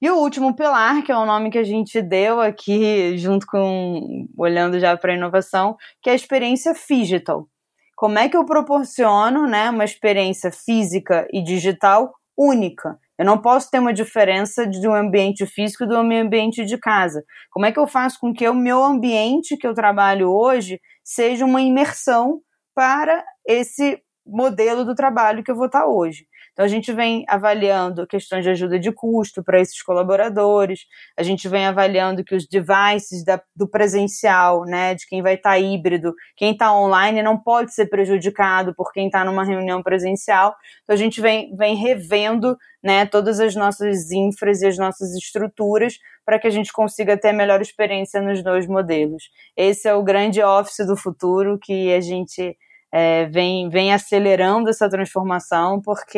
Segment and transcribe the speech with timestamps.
[0.00, 4.26] E o último pilar, que é o nome que a gente deu aqui, junto com
[4.36, 7.48] olhando já para a inovação, que é a experiência digital.
[7.96, 12.98] Como é que eu proporciono né, uma experiência física e digital única?
[13.18, 16.76] Eu não posso ter uma diferença de um ambiente físico e do meu ambiente de
[16.76, 17.24] casa.
[17.50, 21.46] Como é que eu faço com que o meu ambiente que eu trabalho hoje seja
[21.46, 22.42] uma imersão
[22.74, 26.26] para esse modelo do trabalho que eu vou estar hoje?
[26.56, 31.46] Então, a gente vem avaliando questões de ajuda de custo para esses colaboradores, a gente
[31.50, 36.14] vem avaliando que os devices da, do presencial, né, de quem vai estar tá híbrido,
[36.34, 40.56] quem está online não pode ser prejudicado por quem está numa reunião presencial.
[40.82, 45.98] Então, a gente vem, vem revendo né, todas as nossas infras e as nossas estruturas
[46.24, 49.24] para que a gente consiga ter a melhor experiência nos dois modelos.
[49.54, 52.56] Esse é o grande office do futuro que a gente
[52.98, 56.16] é, vem, vem acelerando essa transformação porque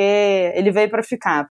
[0.55, 1.51] ele veio para ficar.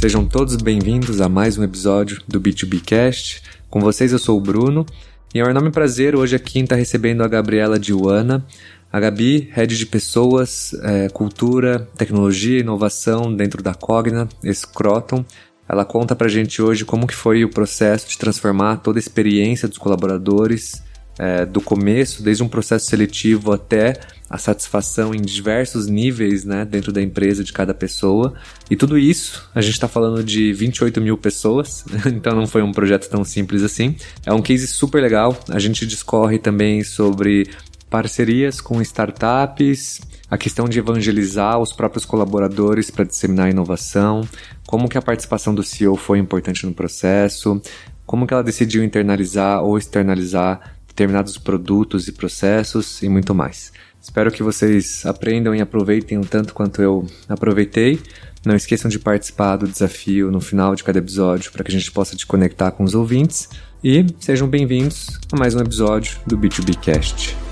[0.00, 3.42] Sejam todos bem-vindos a mais um episódio do B2B Cast.
[3.68, 4.86] Com vocês eu sou o Bruno
[5.34, 8.46] e é um enorme prazer hoje aqui estar recebendo a Gabriela Diwana,
[8.92, 15.24] a Gabi, head de pessoas, é, cultura, tecnologia inovação dentro da Cogna, Scroton.
[15.68, 19.68] Ela conta pra gente hoje como que foi o processo de transformar toda a experiência
[19.68, 20.82] dos colaboradores,
[21.18, 23.98] é, do começo, desde um processo seletivo até
[24.30, 28.34] a satisfação em diversos níveis né, dentro da empresa de cada pessoa.
[28.70, 32.72] E tudo isso, a gente está falando de 28 mil pessoas, então não foi um
[32.72, 33.96] projeto tão simples assim.
[34.24, 35.38] É um case super legal.
[35.48, 37.50] A gente discorre também sobre
[37.90, 40.00] parcerias com startups,
[40.30, 44.22] a questão de evangelizar os próprios colaboradores para disseminar inovação,
[44.66, 47.60] como que a participação do CEO foi importante no processo,
[48.04, 53.72] como que ela decidiu internalizar ou externalizar determinados produtos e processos e muito mais.
[54.00, 58.00] Espero que vocês aprendam e aproveitem o tanto quanto eu aproveitei.
[58.44, 61.90] Não esqueçam de participar do desafio no final de cada episódio para que a gente
[61.90, 63.48] possa te conectar com os ouvintes.
[63.82, 67.47] E sejam bem-vindos a mais um episódio do B2B Cast.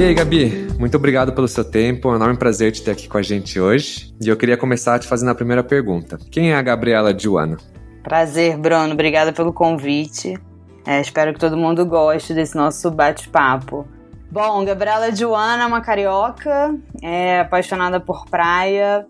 [0.00, 3.06] E aí, Gabi, muito obrigado pelo seu tempo, é um enorme prazer te ter aqui
[3.06, 4.14] com a gente hoje.
[4.18, 6.18] E eu queria começar te fazendo a primeira pergunta.
[6.30, 7.58] Quem é a Gabriela Diwana?
[8.02, 10.40] Prazer, Bruno, obrigada pelo convite.
[10.86, 13.86] É, espero que todo mundo goste desse nosso bate-papo.
[14.30, 19.06] Bom, Gabriela Diwana é uma carioca, é apaixonada por praia,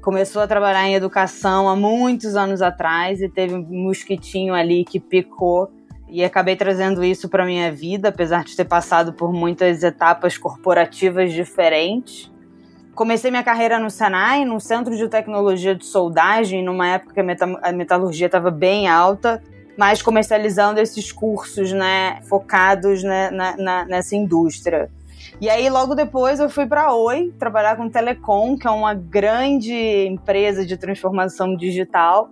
[0.00, 5.00] começou a trabalhar em educação há muitos anos atrás e teve um mosquitinho ali que
[5.00, 5.68] picou
[6.12, 11.32] e acabei trazendo isso para minha vida, apesar de ter passado por muitas etapas corporativas
[11.32, 12.30] diferentes.
[12.94, 17.20] Comecei minha carreira no Senai, no Centro de Tecnologia de Soldagem, numa época que
[17.62, 19.42] a, metalurgia estava bem alta,
[19.74, 24.90] mas comercializando esses cursos, né, focados né, na, na, nessa indústria.
[25.40, 29.72] E aí, logo depois, eu fui para Oi trabalhar com Telecom, que é uma grande
[30.06, 32.28] empresa de transformação digital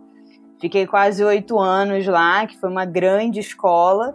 [0.60, 4.14] Fiquei quase oito anos lá, que foi uma grande escola.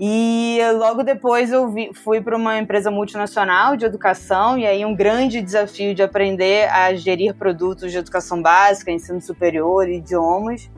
[0.00, 4.96] E logo depois eu vi, fui para uma empresa multinacional de educação, e aí um
[4.96, 10.70] grande desafio de aprender a gerir produtos de educação básica, ensino superior, idiomas.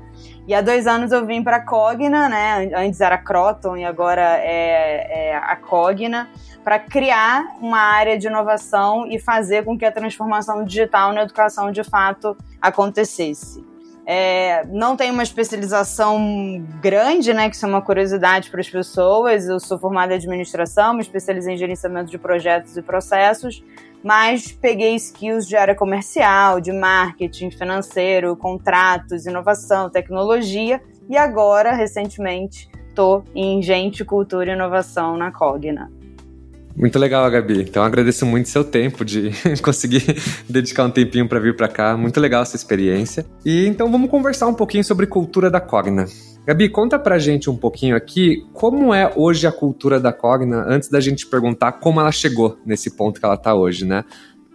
[0.48, 2.70] E há dois anos eu vim para a Cogna, né?
[2.76, 6.28] Antes era Croton e agora é, é a Cogna,
[6.62, 11.70] para criar uma área de inovação e fazer com que a transformação digital na educação
[11.70, 13.73] de fato acontecesse.
[14.06, 17.48] É, não tenho uma especialização grande, né?
[17.48, 19.48] Que isso é uma curiosidade para as pessoas.
[19.48, 23.64] Eu sou formada em administração, me especializei em gerenciamento de projetos e processos,
[24.02, 32.68] mas peguei skills de área comercial, de marketing, financeiro, contratos, inovação, tecnologia e agora, recentemente,
[32.88, 35.90] estou em gente, cultura e inovação na Cogna.
[36.76, 37.62] Muito legal, Gabi.
[37.62, 39.30] Então agradeço muito seu tempo de
[39.62, 40.02] conseguir
[40.48, 41.96] dedicar um tempinho para vir para cá.
[41.96, 43.24] Muito legal essa experiência.
[43.44, 46.06] E então vamos conversar um pouquinho sobre cultura da Cogna.
[46.46, 50.90] Gabi, conta pra gente um pouquinho aqui como é hoje a cultura da Cogna, antes
[50.90, 54.04] da gente perguntar como ela chegou nesse ponto que ela tá hoje, né?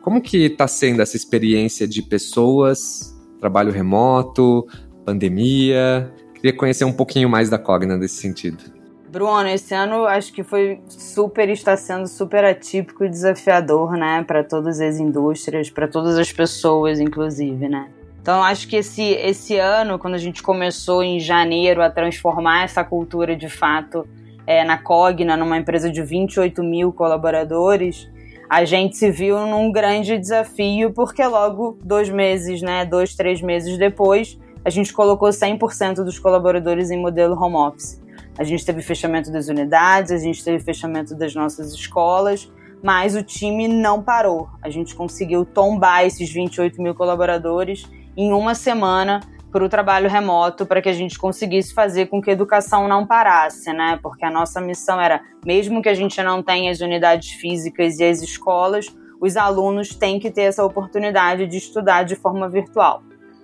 [0.02, 4.68] Como que tá sendo essa experiência de pessoas, trabalho remoto,
[5.04, 6.14] pandemia?
[6.36, 8.79] Queria conhecer um pouquinho mais da Cogna nesse sentido.
[9.10, 14.44] Bruno, esse ano acho que foi super, está sendo super atípico e desafiador, né, para
[14.44, 17.90] todas as indústrias, para todas as pessoas, inclusive, né.
[18.22, 22.84] Então acho que esse, esse ano, quando a gente começou em janeiro a transformar essa
[22.84, 24.08] cultura de fato
[24.46, 28.08] é, na Cogna, numa empresa de 28 mil colaboradores,
[28.48, 33.76] a gente se viu num grande desafio, porque logo dois meses, né, dois, três meses
[33.76, 38.00] depois, a gente colocou 100% dos colaboradores em modelo home office.
[38.40, 42.50] A gente teve fechamento das unidades, a gente teve fechamento das nossas escolas,
[42.82, 44.48] mas o time não parou.
[44.62, 47.84] A gente conseguiu tombar esses 28 mil colaboradores
[48.16, 49.20] em uma semana
[49.52, 53.06] para o trabalho remoto, para que a gente conseguisse fazer com que a educação não
[53.06, 54.00] parasse, né?
[54.02, 58.06] Porque a nossa missão era, mesmo que a gente não tenha as unidades físicas e
[58.06, 58.86] as escolas,
[59.20, 63.04] os alunos têm que ter essa oportunidade de estudar de forma virtual.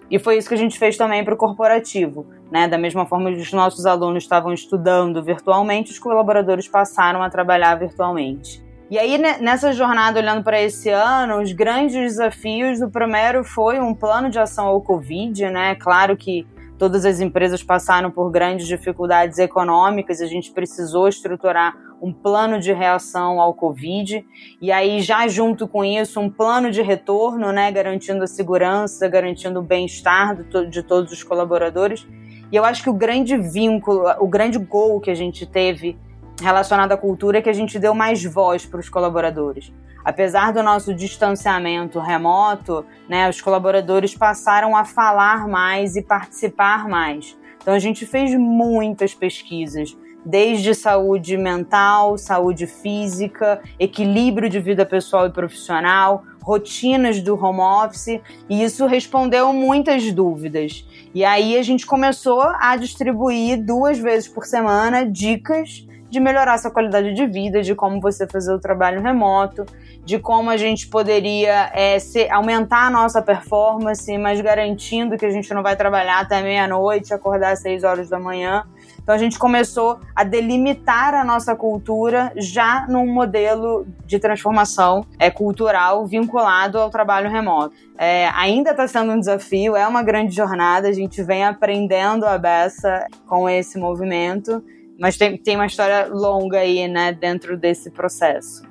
[0.10, 2.26] E foi isso que a gente fez também para o corporativo.
[2.52, 2.68] Né?
[2.68, 7.76] Da mesma forma que os nossos alunos estavam estudando virtualmente, os colaboradores passaram a trabalhar
[7.76, 8.64] virtualmente.
[8.90, 13.96] E aí, nessa jornada, olhando para esse ano, os grandes desafios, o primeiro foi um
[13.96, 15.74] plano de ação ao Covid, né?
[15.74, 16.46] Claro que
[16.78, 22.74] todas as empresas passaram por grandes dificuldades econômicas, a gente precisou estruturar um plano de
[22.74, 24.26] reação ao Covid,
[24.62, 27.72] e aí, já junto com isso, um plano de retorno, né?
[27.72, 30.36] Garantindo a segurança, garantindo o bem-estar
[30.70, 32.06] de todos os colaboradores.
[32.52, 35.98] E eu acho que o grande vínculo, o grande gol que a gente teve
[36.42, 39.74] relacionado à cultura é que a gente deu mais voz para os colaboradores.
[40.06, 47.36] Apesar do nosso distanciamento remoto, né, os colaboradores passaram a falar mais e participar mais.
[47.60, 55.26] Então a gente fez muitas pesquisas, desde saúde mental, saúde física, equilíbrio de vida pessoal
[55.26, 60.88] e profissional, rotinas do home office, e isso respondeu muitas dúvidas.
[61.16, 66.72] E aí a gente começou a distribuir duas vezes por semana dicas de melhorar sua
[66.72, 69.66] qualidade de vida, de como você fazer o trabalho remoto,
[70.06, 75.30] de como a gente poderia é, se, aumentar a nossa performance, mas garantindo que a
[75.30, 78.64] gente não vai trabalhar até meia-noite, acordar às seis horas da manhã.
[79.04, 85.30] Então a gente começou a delimitar a nossa cultura já num modelo de transformação é,
[85.30, 87.76] cultural vinculado ao trabalho remoto.
[87.98, 92.38] É, ainda está sendo um desafio, é uma grande jornada, a gente vem aprendendo a
[92.38, 94.64] beça com esse movimento
[95.00, 98.64] mas tem, tem uma história longa aí, né, dentro desse processo.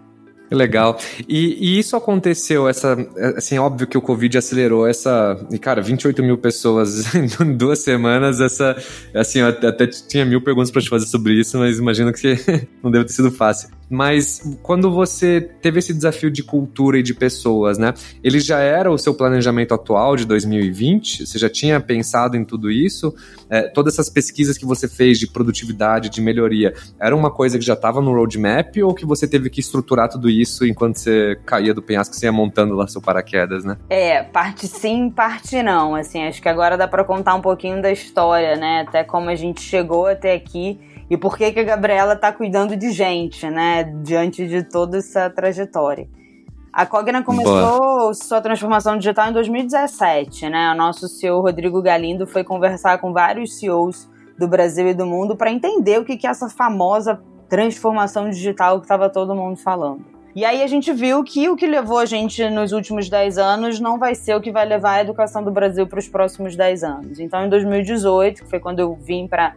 [0.50, 0.99] Legal.
[1.29, 2.97] E, e, isso aconteceu, essa,
[3.37, 8.41] assim, óbvio que o Covid acelerou essa, e cara, 28 mil pessoas em duas semanas,
[8.41, 8.76] essa,
[9.15, 12.37] assim, eu até tinha mil perguntas para te fazer sobre isso, mas imagino que
[12.82, 13.71] não deve ter sido fácil.
[13.94, 17.94] Mas quando você teve esse desafio de cultura e de pessoas, né?
[18.25, 21.25] Ele já era o seu planejamento atual de 2020?
[21.25, 23.14] Você já tinha pensado em tudo isso?
[23.49, 27.64] É, todas essas pesquisas que você fez de produtividade, de melhoria, era uma coisa que
[27.64, 31.73] já estava no roadmap ou que você teve que estruturar tudo isso enquanto você caía
[31.73, 33.76] do penhasco, você ia montando lá seu paraquedas, né?
[33.88, 35.94] É, parte sim, parte não.
[35.94, 38.85] Assim, acho que agora dá para contar um pouquinho da história, né?
[38.88, 42.76] Até como a gente chegou até aqui e por que, que a Gabriela está cuidando
[42.76, 46.08] de gente, né, diante de toda essa trajetória.
[46.72, 48.14] A Cogna começou Boa.
[48.14, 50.72] sua transformação digital em 2017, né?
[50.72, 55.36] O nosso CEO Rodrigo Galindo foi conversar com vários CEOs do Brasil e do mundo
[55.36, 60.04] para entender o que, que é essa famosa transformação digital que estava todo mundo falando.
[60.34, 63.78] E aí a gente viu que o que levou a gente nos últimos 10 anos
[63.78, 66.82] não vai ser o que vai levar a educação do Brasil para os próximos 10
[66.82, 67.20] anos.
[67.20, 69.54] Então, em 2018, que foi quando eu vim para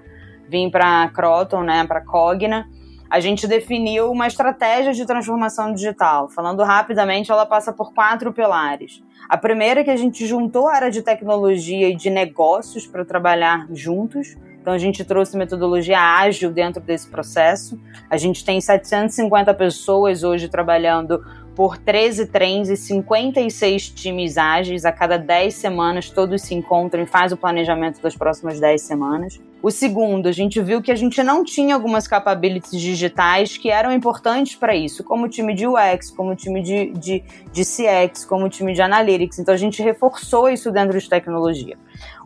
[0.47, 2.69] vim para Croton, né, para Cogna,
[3.09, 6.29] a gente definiu uma estratégia de transformação digital.
[6.29, 9.01] Falando rapidamente, ela passa por quatro pilares.
[9.29, 13.03] A primeira é que a gente juntou a área de tecnologia e de negócios para
[13.03, 14.35] trabalhar juntos.
[14.61, 17.79] Então a gente trouxe metodologia ágil dentro desse processo.
[18.09, 21.23] A gente tem 750 pessoas hoje trabalhando
[21.57, 24.85] por 13 trens e 56 times ágeis.
[24.85, 29.41] A cada 10 semanas, todos se encontram e fazem o planejamento das próximas 10 semanas.
[29.59, 33.91] O segundo, a gente viu que a gente não tinha algumas capabilities digitais que eram
[33.91, 38.23] importantes para isso, como o time de UX, como o time de, de, de CX,
[38.23, 39.39] como o time de Analytics.
[39.39, 41.75] Então a gente reforçou isso dentro de tecnologia.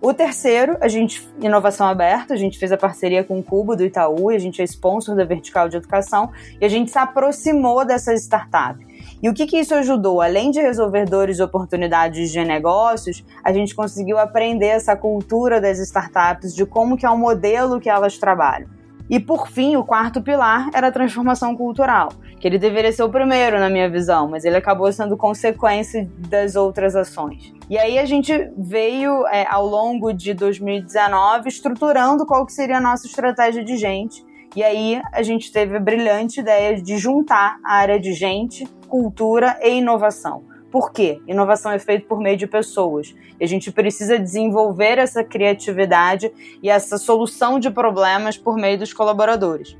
[0.01, 3.85] O terceiro, a gente, inovação aberta, a gente fez a parceria com o Cubo do
[3.85, 8.23] Itaú, a gente é sponsor da Vertical de Educação e a gente se aproximou dessas
[8.23, 8.90] startups.
[9.21, 10.19] E o que, que isso ajudou?
[10.21, 15.77] Além de resolver dores e oportunidades de negócios, a gente conseguiu aprender essa cultura das
[15.77, 18.67] startups, de como que é o modelo que elas trabalham.
[19.11, 23.09] E por fim, o quarto pilar era a transformação cultural, que ele deveria ser o
[23.09, 27.53] primeiro na minha visão, mas ele acabou sendo consequência das outras ações.
[27.69, 32.81] E aí a gente veio é, ao longo de 2019 estruturando qual que seria a
[32.81, 34.25] nossa estratégia de gente.
[34.55, 39.57] E aí a gente teve a brilhante ideia de juntar a área de gente cultura
[39.61, 40.43] e inovação.
[40.69, 41.21] Por quê?
[41.27, 43.15] Inovação é feita por meio de pessoas.
[43.39, 46.31] E a gente precisa desenvolver essa criatividade
[46.61, 49.77] e essa solução de problemas por meio dos colaboradores.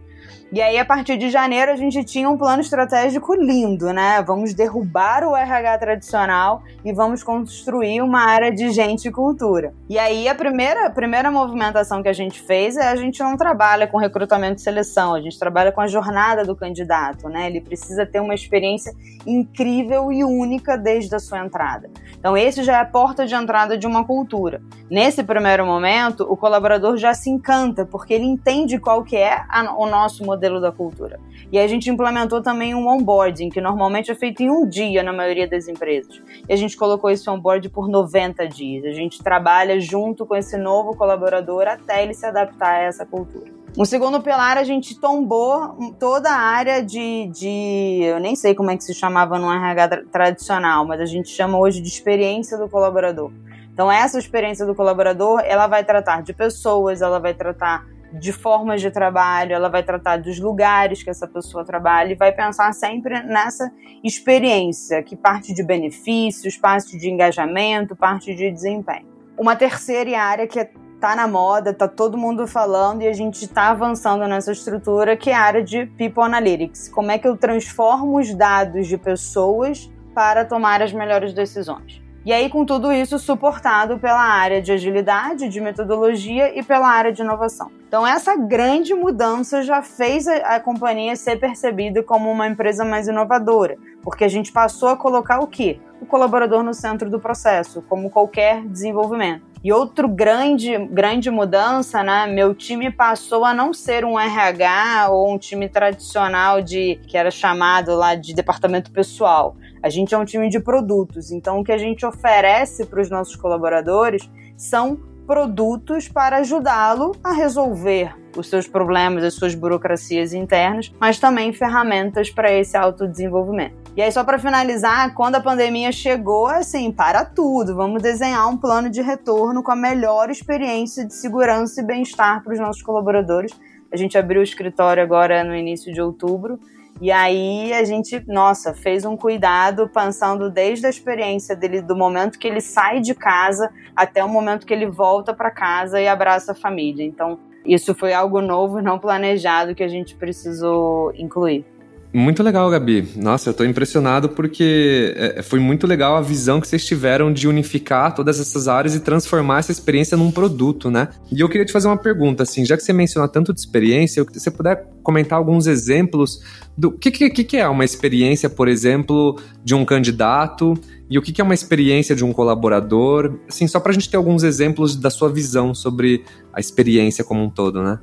[0.53, 4.22] E aí, a partir de janeiro, a gente tinha um plano estratégico lindo, né?
[4.22, 9.74] Vamos derrubar o RH tradicional e vamos construir uma área de gente e cultura.
[9.88, 13.38] E aí, a primeira, a primeira movimentação que a gente fez é a gente não
[13.38, 17.48] trabalha com recrutamento e seleção, a gente trabalha com a jornada do candidato, né?
[17.48, 18.91] Ele precisa ter uma experiência
[19.25, 21.89] incrível e única desde a sua entrada.
[22.20, 24.62] Então, esse já é a porta de entrada de uma cultura.
[24.89, 29.74] Nesse primeiro momento, o colaborador já se encanta, porque ele entende qual que é a,
[29.77, 31.19] o nosso modelo da cultura.
[31.51, 35.13] E a gente implementou também um onboarding, que normalmente é feito em um dia na
[35.13, 36.21] maioria das empresas.
[36.48, 38.86] E a gente colocou esse onboard por 90 dias.
[38.86, 43.51] A gente trabalha junto com esse novo colaborador até ele se adaptar a essa cultura.
[43.77, 48.01] O segundo pilar, a gente tombou toda a área de, de.
[48.03, 51.57] Eu nem sei como é que se chamava no RH tradicional, mas a gente chama
[51.57, 53.31] hoje de experiência do colaborador.
[53.74, 58.82] Então, essa experiência do colaborador, ela vai tratar de pessoas, ela vai tratar de formas
[58.82, 63.22] de trabalho, ela vai tratar dos lugares que essa pessoa trabalha e vai pensar sempre
[63.24, 63.72] nessa
[64.03, 69.08] experiência que parte de benefícios, parte de engajamento, parte de desempenho.
[69.38, 70.70] Uma terceira área que é
[71.01, 75.32] tá na moda, tá todo mundo falando e a gente está avançando nessa estrutura que
[75.32, 76.89] é a área de People Analytics.
[76.89, 82.00] Como é que eu transformo os dados de pessoas para tomar as melhores decisões?
[82.24, 87.12] E aí, com tudo isso, suportado pela área de agilidade, de metodologia e pela área
[87.12, 87.80] de inovação.
[87.91, 93.05] Então, essa grande mudança já fez a, a, companhia ser percebida como uma empresa mais
[93.05, 95.77] inovadora, porque a gente passou a colocar o quê?
[96.00, 99.43] O colaborador no centro do processo, como qualquer desenvolvimento.
[99.62, 102.27] E outro grande, grande mudança, né?
[102.27, 107.29] Meu time passou a não ser um RH ou um time tradicional de que era
[107.29, 109.57] chamado lá de departamento pessoal.
[109.83, 113.10] A gente é um time de produtos, então o que a gente oferece para os
[113.10, 120.93] nossos colaboradores são produtos para ajudá-lo a resolver os seus problemas, as suas burocracias internas,
[121.00, 123.77] mas também ferramentas para esse autodesenvolvimento.
[123.95, 128.57] E aí, só para finalizar, quando a pandemia chegou, assim, para tudo, vamos desenhar um
[128.57, 133.53] plano de retorno com a melhor experiência de segurança e bem-estar para os nossos colaboradores.
[133.89, 136.59] A gente abriu o escritório agora no início de outubro
[137.01, 142.38] e aí a gente, nossa, fez um cuidado pensando desde a experiência dele, do momento
[142.38, 146.51] que ele sai de casa até o momento que ele volta para casa e abraça
[146.51, 147.03] a família.
[147.03, 151.65] Então, isso foi algo novo, não planejado, que a gente precisou incluir.
[152.13, 153.08] Muito legal, Gabi.
[153.15, 157.48] Nossa, eu tô impressionado porque é, foi muito legal a visão que vocês tiveram de
[157.48, 161.08] unificar todas essas áreas e transformar essa experiência num produto, né?
[161.32, 164.25] E eu queria te fazer uma pergunta, assim, já que você menciona tanto de experiência,
[164.30, 166.41] se você puder comentar alguns exemplos
[166.77, 170.74] do que, que, que é uma experiência, por exemplo, de um candidato
[171.10, 174.18] e o que, que é uma experiência de um colaborador, assim, só pra gente ter
[174.18, 178.00] alguns exemplos da sua visão sobre a experiência como um todo, né?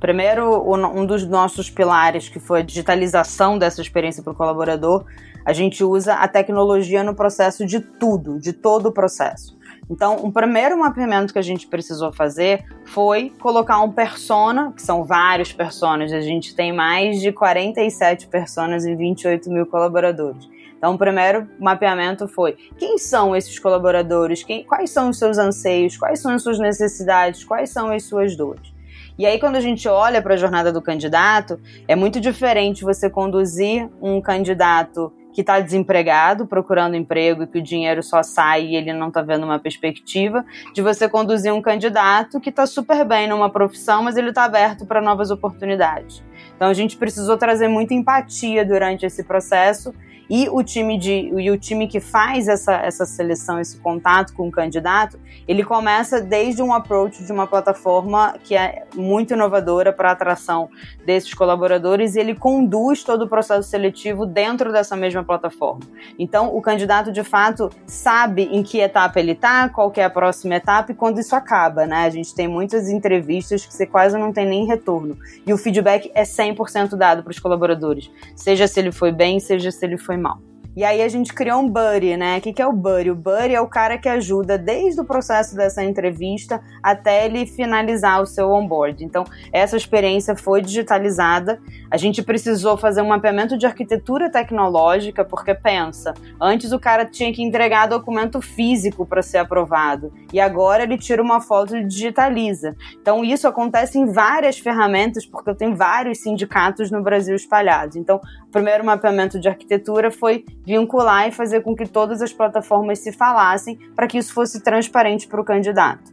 [0.00, 5.04] Primeiro, um dos nossos pilares, que foi a digitalização dessa experiência para o colaborador,
[5.44, 9.58] a gente usa a tecnologia no processo de tudo, de todo o processo.
[9.90, 15.04] Então, o primeiro mapeamento que a gente precisou fazer foi colocar um persona, que são
[15.04, 20.48] vários personas, a gente tem mais de 47 personas e 28 mil colaboradores.
[20.78, 25.96] Então, o primeiro mapeamento foi quem são esses colaboradores, quem, quais são os seus anseios,
[25.96, 28.79] quais são as suas necessidades, quais são as suas dores.
[29.18, 33.10] E aí, quando a gente olha para a jornada do candidato, é muito diferente você
[33.10, 38.76] conduzir um candidato que está desempregado, procurando emprego e que o dinheiro só sai e
[38.76, 43.28] ele não está vendo uma perspectiva, de você conduzir um candidato que está super bem
[43.28, 46.22] numa profissão, mas ele está aberto para novas oportunidades.
[46.56, 49.94] Então a gente precisou trazer muita empatia durante esse processo
[50.30, 54.46] e o time de e o time que faz essa, essa seleção, esse contato com
[54.46, 55.18] o candidato,
[55.48, 60.70] ele começa desde um approach de uma plataforma que é muito inovadora para a atração
[61.04, 65.80] desses colaboradores e ele conduz todo o processo seletivo dentro dessa mesma plataforma.
[66.16, 70.54] Então, o candidato de fato sabe em que etapa ele está, qual é a próxima
[70.54, 72.04] etapa e quando isso acaba, né?
[72.04, 75.18] A gente tem muitas entrevistas que você quase não tem nem retorno.
[75.44, 79.72] E o feedback é 100% dado para os colaboradores, seja se ele foi bem, seja
[79.72, 80.49] se ele foi 毛。
[80.76, 82.38] E aí a gente criou um buddy, né?
[82.38, 83.10] O que, que é o buddy?
[83.10, 88.22] O buddy é o cara que ajuda desde o processo dessa entrevista até ele finalizar
[88.22, 89.04] o seu onboard.
[89.04, 91.60] Então, essa experiência foi digitalizada.
[91.90, 97.32] A gente precisou fazer um mapeamento de arquitetura tecnológica, porque pensa, antes o cara tinha
[97.32, 100.12] que entregar documento físico para ser aprovado.
[100.32, 102.76] E agora ele tira uma foto e digitaliza.
[103.00, 107.96] Então, isso acontece em várias ferramentas, porque eu tenho vários sindicatos no Brasil espalhados.
[107.96, 112.98] Então, o primeiro mapeamento de arquitetura foi vincular e fazer com que todas as plataformas
[112.98, 116.12] se falassem para que isso fosse transparente para o candidato.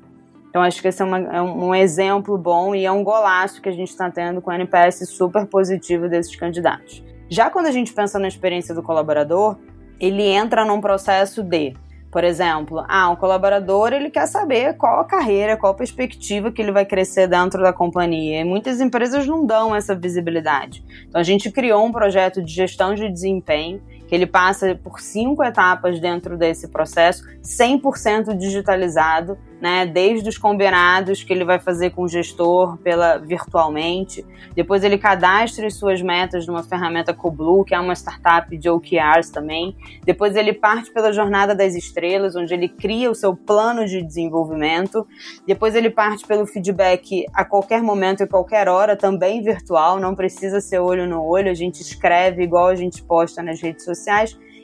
[0.49, 3.69] Então acho que esse é, uma, é um exemplo bom e é um golaço que
[3.69, 7.03] a gente está tendo com o NPS super positivo desses candidatos.
[7.29, 9.57] Já quando a gente pensa na experiência do colaborador,
[9.99, 11.75] ele entra num processo de
[12.09, 16.61] por exemplo, ah, um colaborador ele quer saber qual a carreira, qual a perspectiva que
[16.61, 18.41] ele vai crescer dentro da companhia.
[18.41, 20.83] E muitas empresas não dão essa visibilidade.
[21.07, 25.43] Então a gente criou um projeto de gestão de desempenho que ele passa por cinco
[25.43, 29.85] etapas dentro desse processo, 100% digitalizado, né?
[29.85, 35.67] Desde os combinados que ele vai fazer com o gestor pela virtualmente, depois ele cadastra
[35.67, 39.75] as suas metas numa ferramenta Coblue, que é uma startup de OKRs também.
[40.05, 45.05] Depois ele parte pela jornada das estrelas, onde ele cria o seu plano de desenvolvimento.
[45.45, 50.61] Depois ele parte pelo feedback a qualquer momento e qualquer hora, também virtual, não precisa
[50.61, 53.96] ser olho no olho, a gente escreve igual a gente posta nas redes sociais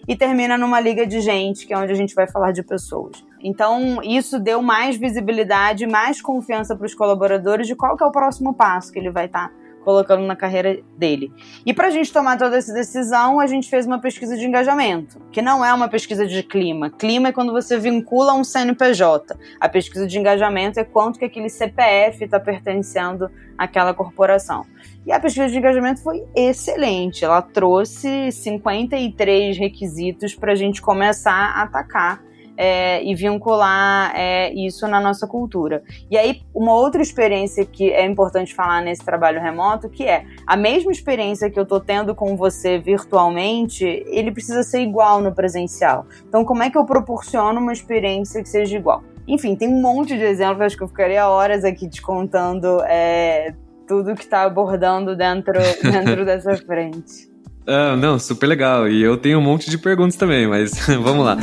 [0.07, 3.23] e termina numa liga de gente, que é onde a gente vai falar de pessoas.
[3.41, 8.11] Então, isso deu mais visibilidade, mais confiança para os colaboradores de qual que é o
[8.11, 11.31] próximo passo que ele vai estar tá colocando na carreira dele.
[11.65, 15.19] E para a gente tomar toda essa decisão, a gente fez uma pesquisa de engajamento,
[15.31, 16.89] que não é uma pesquisa de clima.
[16.89, 19.37] Clima é quando você vincula um CNPJ.
[19.59, 24.65] A pesquisa de engajamento é quanto que aquele CPF está pertencendo àquela corporação.
[25.05, 27.25] E a pesquisa de engajamento foi excelente.
[27.25, 32.23] Ela trouxe 53 requisitos para a gente começar a atacar
[32.57, 35.83] é, e vincular é, isso na nossa cultura.
[36.09, 40.55] E aí, uma outra experiência que é importante falar nesse trabalho remoto, que é a
[40.55, 46.05] mesma experiência que eu estou tendo com você virtualmente, ele precisa ser igual no presencial.
[46.27, 49.03] Então, como é que eu proporciono uma experiência que seja igual?
[49.27, 53.53] Enfim, tem um monte de exemplos, acho que eu ficaria horas aqui te contando é,
[53.87, 57.31] tudo que está abordando dentro, dentro dessa frente.
[57.65, 58.87] Ah, não, super legal.
[58.87, 61.37] E eu tenho um monte de perguntas também, mas vamos lá.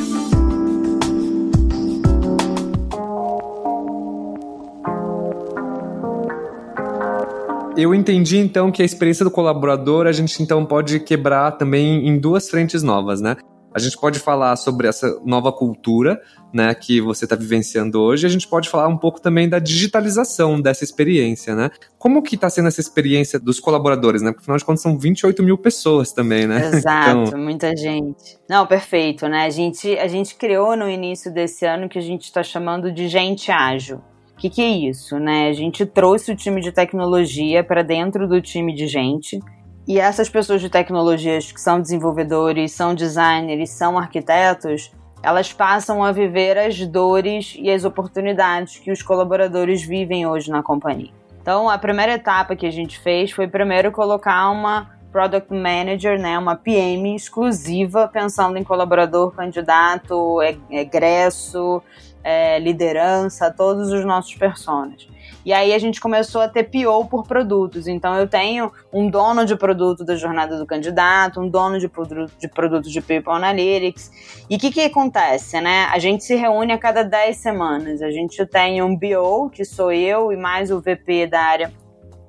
[7.80, 12.18] Eu entendi então que a experiência do colaborador a gente então pode quebrar também em
[12.18, 13.36] duas frentes novas, né?
[13.72, 16.20] A gente pode falar sobre essa nova cultura,
[16.52, 18.26] né, que você está vivenciando hoje.
[18.26, 21.70] A gente pode falar um pouco também da digitalização dessa experiência, né?
[21.96, 24.32] Como que está sendo essa experiência dos colaboradores, né?
[24.32, 26.66] Porque afinal de contas são 28 mil pessoas também, né?
[26.74, 27.40] Exato, então...
[27.40, 28.38] muita gente.
[28.48, 29.44] Não, perfeito, né?
[29.46, 33.08] A gente, a gente criou no início desse ano que a gente está chamando de
[33.08, 34.02] gente ágil.
[34.40, 35.48] O que, que é isso, né?
[35.48, 39.38] A gente trouxe o time de tecnologia para dentro do time de gente
[39.86, 44.90] e essas pessoas de tecnologias que são desenvolvedores, são designers, são arquitetos,
[45.22, 50.62] elas passam a viver as dores e as oportunidades que os colaboradores vivem hoje na
[50.62, 51.12] companhia.
[51.42, 56.38] Então, a primeira etapa que a gente fez foi primeiro colocar uma Product Manager, né,
[56.38, 60.38] uma PM exclusiva, pensando em colaborador, candidato,
[60.70, 61.82] egresso,
[62.22, 65.08] é, liderança, todos os nossos personas.
[65.44, 67.86] E aí a gente começou a ter PO por produtos.
[67.86, 72.32] Então eu tenho um dono de produto da jornada do candidato, um dono de, produto,
[72.38, 74.44] de produto de People Analytics.
[74.50, 75.86] E o que, que acontece, né?
[75.90, 78.02] A gente se reúne a cada 10 semanas.
[78.02, 81.72] A gente tem um BO, que sou eu, e mais o VP da área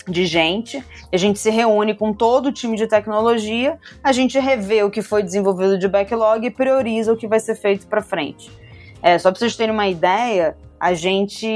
[0.08, 4.82] de gente, a gente se reúne com todo o time de tecnologia, a gente revê
[4.82, 8.52] o que foi desenvolvido de backlog e prioriza o que vai ser feito para frente.
[9.02, 11.48] É, só para vocês terem uma ideia, a gente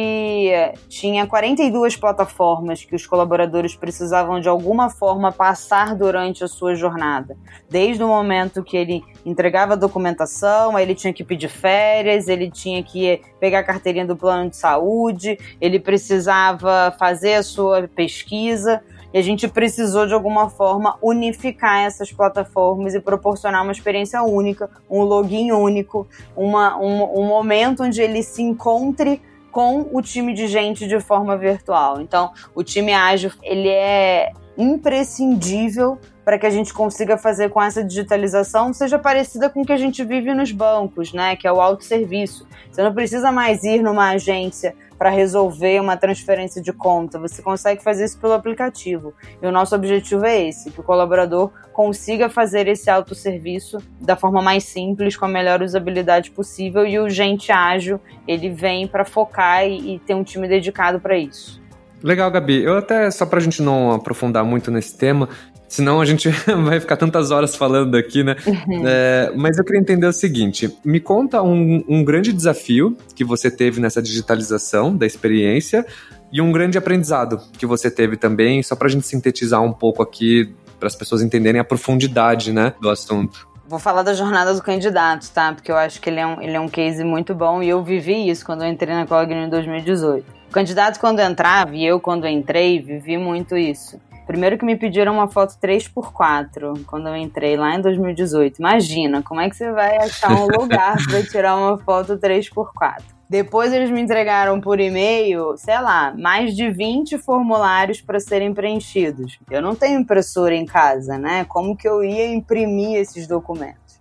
[0.87, 7.35] tinha 42 plataformas que os colaboradores precisavam de alguma forma passar durante a sua jornada.
[7.67, 12.83] Desde o momento que ele entregava a documentação, ele tinha que pedir férias, ele tinha
[12.83, 18.83] que pegar a carteirinha do plano de saúde, ele precisava fazer a sua pesquisa.
[19.15, 24.69] E a gente precisou, de alguma forma, unificar essas plataformas e proporcionar uma experiência única,
[24.89, 29.21] um login único, uma, um, um momento onde ele se encontre
[29.53, 32.01] com o time de gente de forma virtual.
[32.01, 37.81] Então, o time ágil, ele é imprescindível para que a gente consiga fazer com essa
[37.81, 41.61] digitalização seja parecida com o que a gente vive nos bancos, né, que é o
[41.61, 42.45] autosserviço.
[42.69, 47.19] Você não precisa mais ir numa agência para resolver uma transferência de conta.
[47.19, 49.13] Você consegue fazer isso pelo aplicativo.
[49.41, 54.41] E o nosso objetivo é esse: que o colaborador consiga fazer esse autosserviço da forma
[54.41, 56.85] mais simples, com a melhor usabilidade possível.
[56.85, 61.17] E o gente ágil ele vem para focar e, e ter um time dedicado para
[61.17, 61.61] isso.
[62.03, 62.63] Legal, Gabi.
[62.63, 65.27] Eu até, só para a gente não aprofundar muito nesse tema,
[65.67, 66.29] Senão a gente
[66.63, 68.35] vai ficar tantas horas falando aqui, né?
[68.45, 68.83] Uhum.
[68.85, 73.49] É, mas eu queria entender o seguinte: me conta um, um grande desafio que você
[73.49, 75.85] teve nessa digitalização da experiência
[76.31, 80.03] e um grande aprendizado que você teve também, só para a gente sintetizar um pouco
[80.03, 83.47] aqui, para as pessoas entenderem a profundidade né, do assunto.
[83.67, 85.53] Vou falar da jornada do candidato, tá?
[85.53, 87.83] Porque eu acho que ele é um, ele é um case muito bom e eu
[87.83, 90.25] vivi isso quando eu entrei na Cogni em 2018.
[90.51, 93.99] candidato, quando entrava, e eu, quando entrei, vivi muito isso.
[94.25, 98.57] Primeiro que me pediram uma foto 3x4 quando eu entrei lá em 2018.
[98.59, 103.03] Imagina, como é que você vai achar um lugar para tirar uma foto 3x4?
[103.29, 109.39] Depois eles me entregaram por e-mail, sei lá, mais de 20 formulários para serem preenchidos.
[109.49, 111.43] Eu não tenho impressora em casa, né?
[111.45, 113.99] Como que eu ia imprimir esses documentos?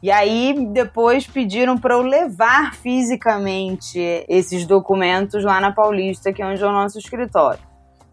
[0.00, 6.46] E aí depois pediram para eu levar fisicamente esses documentos lá na Paulista, que é
[6.46, 7.60] onde é o nosso escritório.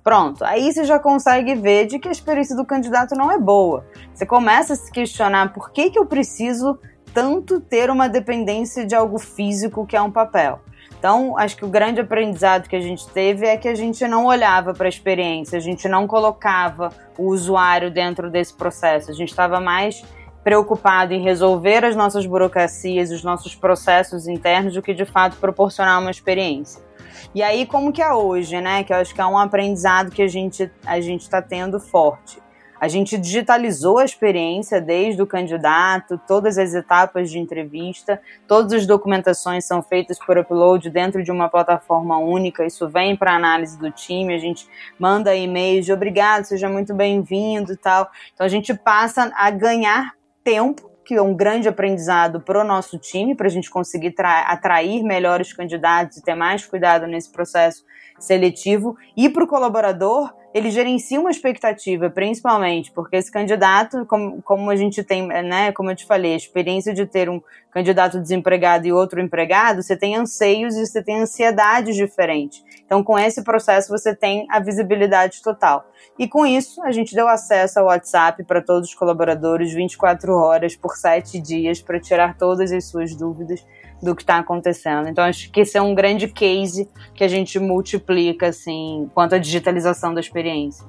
[0.06, 3.84] Pronto, aí você já consegue ver de que a experiência do candidato não é boa.
[4.13, 6.78] Você começa a se questionar por que, que eu preciso
[7.12, 10.60] tanto ter uma dependência de algo físico que é um papel.
[10.96, 14.28] Então, acho que o grande aprendizado que a gente teve é que a gente não
[14.28, 19.30] olhava para a experiência, a gente não colocava o usuário dentro desse processo, a gente
[19.30, 20.04] estava mais
[20.44, 26.00] preocupado em resolver as nossas burocracias, os nossos processos internos, do que de fato proporcionar
[26.00, 26.85] uma experiência.
[27.34, 28.84] E aí, como que é hoje, né?
[28.84, 32.43] Que eu acho que é um aprendizado que a gente a está tendo forte.
[32.80, 38.86] A gente digitalizou a experiência desde o candidato, todas as etapas de entrevista, todas as
[38.86, 42.65] documentações são feitas por upload dentro de uma plataforma única.
[42.65, 44.67] Isso vem para análise do time, a gente
[44.99, 48.10] manda e-mails de obrigado, seja muito bem-vindo tal.
[48.34, 50.12] Então a gente passa a ganhar
[50.43, 55.04] tempo, que é um grande aprendizado para o nosso time, para a gente conseguir atrair
[55.04, 57.86] melhores candidatos e ter mais cuidado nesse processo
[58.20, 64.72] seletivo, e para o colaborador ele gerencia uma expectativa, principalmente porque esse candidato, como, como
[64.72, 68.88] a gente tem, né, como eu te falei, a experiência de ter um candidato desempregado
[68.88, 72.63] e outro empregado, você tem anseios e você tem ansiedades diferentes.
[72.86, 75.86] Então, com esse processo, você tem a visibilidade total.
[76.18, 80.74] E com isso, a gente deu acesso ao WhatsApp para todos os colaboradores 24 horas
[80.74, 83.62] por 7 dias para tirar todas as suas dúvidas
[84.06, 85.10] do que está acontecendo.
[85.10, 89.38] Então, acho que esse é um grande case que a gente multiplica, assim, quanto à
[89.38, 90.86] digitalização da experiência.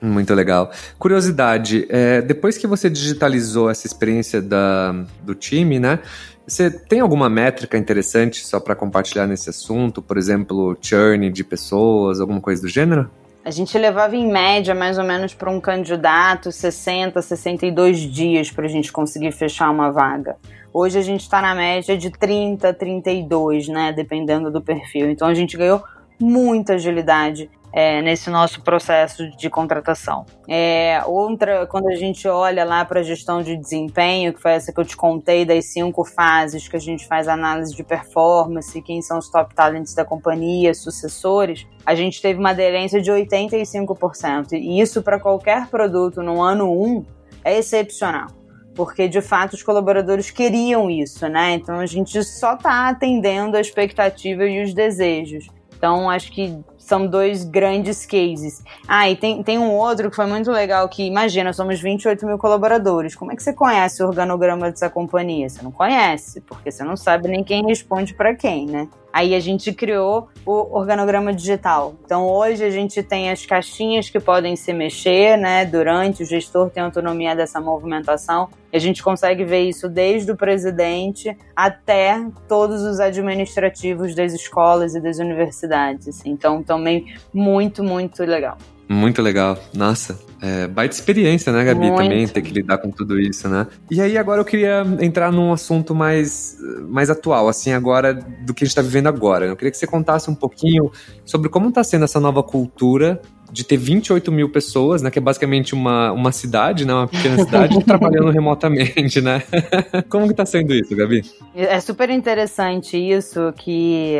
[0.00, 0.70] Muito legal.
[0.98, 4.92] Curiosidade, é, depois que você digitalizou essa experiência da,
[5.22, 6.00] do time, né?
[6.46, 10.00] Você tem alguma métrica interessante só para compartilhar nesse assunto?
[10.00, 13.10] Por exemplo, churn de pessoas, alguma coisa do gênero?
[13.44, 18.66] A gente levava em média mais ou menos para um candidato 60, 62 dias para
[18.66, 20.36] a gente conseguir fechar uma vaga.
[20.72, 23.92] Hoje a gente está na média de 30, 32, né?
[23.92, 25.10] Dependendo do perfil.
[25.10, 25.82] Então a gente ganhou
[26.20, 30.24] muita agilidade é, nesse nosso processo de contratação.
[30.48, 34.72] É, outra, quando a gente olha lá para a gestão de desempenho, que foi essa
[34.72, 39.02] que eu te contei das cinco fases que a gente faz análise de performance, quem
[39.02, 44.52] são os top talents da companhia, sucessores, a gente teve uma aderência de 85%.
[44.52, 47.04] E isso para qualquer produto no ano 1
[47.44, 48.37] é excepcional
[48.78, 51.54] porque de fato os colaboradores queriam isso, né?
[51.54, 55.48] Então a gente só está atendendo a expectativa e os desejos.
[55.76, 58.62] Então acho que são dois grandes cases.
[58.86, 62.38] Ah, e tem, tem um outro que foi muito legal, que imagina, somos 28 mil
[62.38, 63.16] colaboradores.
[63.16, 65.48] Como é que você conhece o organograma dessa companhia?
[65.48, 68.88] Você não conhece, porque você não sabe nem quem responde para quem, né?
[69.18, 71.96] Aí a gente criou o organograma digital.
[72.04, 75.64] Então hoje a gente tem as caixinhas que podem se mexer, né?
[75.64, 78.48] Durante o gestor tem autonomia dessa movimentação.
[78.72, 85.00] A gente consegue ver isso desde o presidente até todos os administrativos das escolas e
[85.00, 86.06] das universidades.
[86.06, 86.30] Assim.
[86.30, 88.56] Então também muito, muito legal.
[88.88, 89.58] Muito legal.
[89.74, 91.90] Nossa, é, baita experiência, né, Gabi?
[91.90, 91.96] Muito.
[91.96, 93.66] Também ter que lidar com tudo isso, né?
[93.90, 96.56] E aí agora eu queria entrar num assunto mais,
[96.88, 99.46] mais atual, assim, agora do que a gente está vivendo agora.
[99.46, 100.90] Eu queria que você contasse um pouquinho
[101.24, 105.10] sobre como está sendo essa nova cultura de ter 28 mil pessoas, né?
[105.10, 106.92] Que é basicamente uma, uma cidade, né?
[106.92, 109.42] Uma pequena cidade trabalhando remotamente, né?
[110.08, 111.22] Como que tá sendo isso, Gabi?
[111.54, 114.16] É super interessante isso que